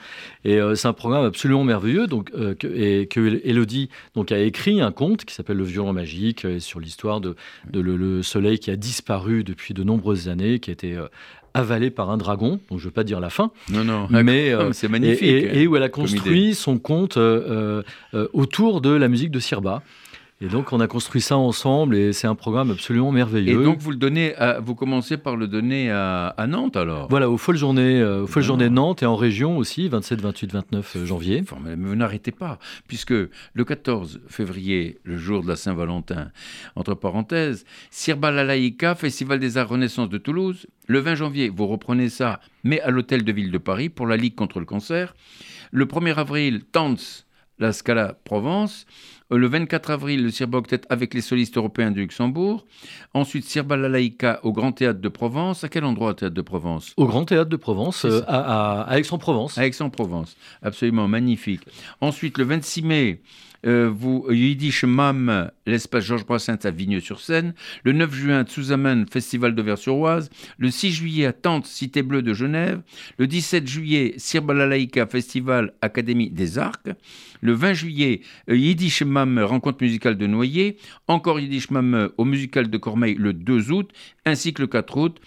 [0.45, 2.07] et c'est un programme absolument merveilleux.
[2.07, 6.47] Donc, que, et que Elodie donc a écrit un conte qui s'appelle Le violon magique,
[6.60, 7.36] sur l'histoire de,
[7.70, 10.97] de le, le soleil qui a disparu depuis de nombreuses années, qui a été
[11.60, 12.60] euh, avalé par un dragon.
[12.70, 15.22] Donc, je veux pas dire la fin, Non, non, mais euh, c'est magnifique.
[15.24, 17.84] et- et où elle a construit son conte euh,
[18.14, 19.82] euh, autour de la musique de Sirba.
[20.41, 23.61] Et donc, on a construit ça ensemble, et c'est un programme absolument Et merveilleux.
[23.61, 27.09] donc vous le donnez, à- vous commencez par le donner à, à Nantes alors?
[27.09, 28.43] Voilà, aux Folles Journées, aux Folles.
[28.43, 31.43] Journées de Nantes et en région aussi, 27, 28, 29 euh, janvier.
[31.43, 31.81] Formidable.
[31.81, 36.31] Mais vous n'arrêtez pas, puisque le 14 février, le jour de la Saint-Valentin,
[36.77, 40.67] entre parenthèses, Sirba la Laïka, Festival des Arts Renaissance de Toulouse.
[40.87, 44.15] Le 20 janvier, vous reprenez ça, mais à l'Hôtel de Ville de Paris pour la
[44.15, 45.13] Ligue contre le cancer.
[45.71, 47.25] Le 1er avril, Tanz,
[47.59, 48.85] la Scala Provence.
[49.32, 52.65] Euh, Le 24 avril, le Sirba Octet avec les solistes européens du Luxembourg.
[53.13, 55.63] Ensuite, Sirba la Laïka au Grand Théâtre de Provence.
[55.63, 56.93] À quel endroit, au Théâtre de Provence?
[56.97, 59.57] Au Grand Théâtre de Provence, euh, à Aix-en-Provence.
[59.57, 60.36] à Aix-en-Provence.
[60.61, 61.61] Absolument magnifique.
[62.01, 63.21] Ensuite, le 26 mai,
[63.66, 67.53] euh, vous, Yiddish Mam, l'espace Georges Brassens à Vigneux-sur-Seine.
[67.84, 70.30] Le 9 juin, Tsuzamen, Festival de Vers-sur-Oise.
[70.57, 72.82] Le 6 juillet, à Tente, Cité Bleue de Genève.
[73.18, 76.89] Le 17 juillet, Sirbalalaïka, Festival Académie des Arcs.
[77.41, 80.78] Le 20 juillet, euh, Yiddish Mam, rencontre musicale de Noyer.
[81.07, 83.91] Encore Yiddish Mam euh, au musical de Cormeil le 2 août,
[84.26, 85.20] ainsi que le 4 août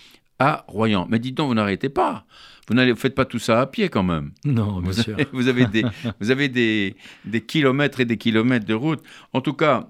[0.42, 1.06] à Royan.
[1.08, 2.24] Mais dites donc, vous n'arrêtez pas.
[2.68, 4.32] Vous ne faites pas tout ça à pied quand même.
[4.44, 5.14] Non, bien Vous sûr.
[5.14, 5.84] avez, vous avez des,
[6.20, 9.02] vous avez des, des kilomètres et des kilomètres de route.
[9.32, 9.88] En tout cas,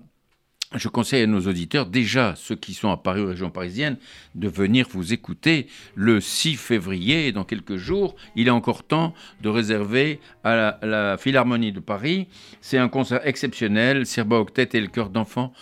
[0.75, 3.99] je conseille à nos auditeurs, déjà ceux qui sont à Paris ou région parisienne,
[4.35, 8.15] de venir vous écouter le 6 février, dans quelques jours.
[8.37, 12.27] Il est encore temps de réserver à la, à la Philharmonie de Paris.
[12.63, 14.07] C'est un concert exceptionnel.
[14.07, 15.53] Sirba Octet et le chœur d'enfants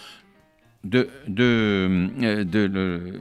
[0.85, 3.21] de, de, euh, de,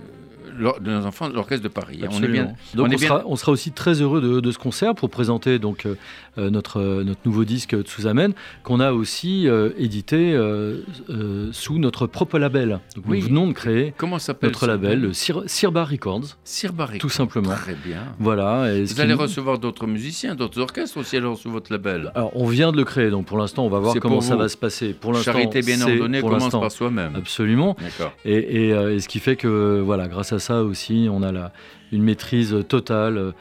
[0.49, 1.97] de nos enfants de l'Orchestre de Paris.
[2.01, 2.33] On est Absolument.
[2.33, 2.43] bien,
[2.73, 4.95] Donc on on, est bien- sera, on sera aussi très heureux de, de ce concert
[4.95, 5.95] pour présenter donc euh,
[6.37, 8.33] euh, notre, euh, notre nouveau disque Tsuzamen
[8.63, 12.79] qu'on a aussi euh, édité euh, sous notre propre label.
[12.95, 13.19] Donc, Oui.
[13.21, 17.51] Nous venons de créer Comment notre label, le Sir- Sirba Records, Sirba tout simplement.
[17.51, 18.03] Très bien.
[18.19, 18.73] Voilà.
[18.73, 22.11] et Vous allez nous- recevoir d'autres musiciens, d'autres orchestres aussi alors sous votre label.
[22.15, 24.49] Alors, on vient de le créer, donc pour l'instant, on va voir comment ça va
[24.49, 24.93] se passer.
[24.93, 27.15] Pour l'instant, Charité bien ordonnée commence par soi-même.
[27.15, 27.75] Absolument.
[27.79, 28.13] D'accord.
[28.25, 31.51] Et, et, et ce qui fait que, voilà, grâce à ça aussi, on a la,
[31.91, 33.33] une maîtrise totale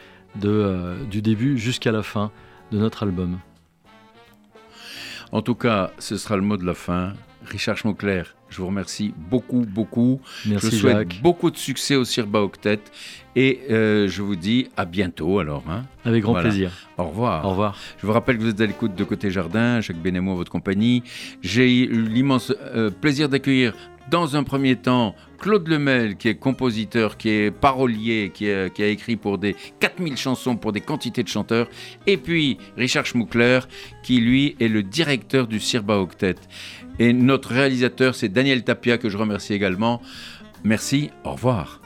[0.44, 2.30] euh, du début jusqu'à la fin
[2.70, 3.38] de notre album.
[5.32, 7.12] En tout cas, ce sera le mot de la fin.
[7.46, 10.20] Richard Schmuckler, je vous remercie beaucoup, beaucoup.
[10.46, 11.20] Merci je souhaite Jacques.
[11.22, 12.80] beaucoup de succès au Sirba Octet.
[13.36, 15.62] Et euh, je vous dis à bientôt alors.
[15.70, 15.84] hein.
[16.04, 16.48] Avec grand Voilà.
[16.48, 16.72] plaisir.
[16.96, 17.44] Au revoir.
[17.44, 17.76] Au revoir.
[18.00, 20.50] Je vous rappelle que vous êtes à l'écoute de Côté Jardin, Jacques Benemo à votre
[20.50, 21.02] compagnie.
[21.42, 23.74] J'ai eu l'immense euh, plaisir d'accueillir
[24.10, 28.82] dans un premier temps Claude Lemel, qui est compositeur, qui est parolier, qui, a- qui
[28.82, 31.68] a écrit pour des 4000 chansons pour des quantités de chanteurs.
[32.06, 33.60] Et puis Richard Schmuckler,
[34.02, 36.36] qui lui est le directeur du Sirba Octet.
[36.98, 40.02] Et notre réalisateur, c'est Daniel Tapia, que je remercie également.
[40.64, 41.77] Merci, au revoir.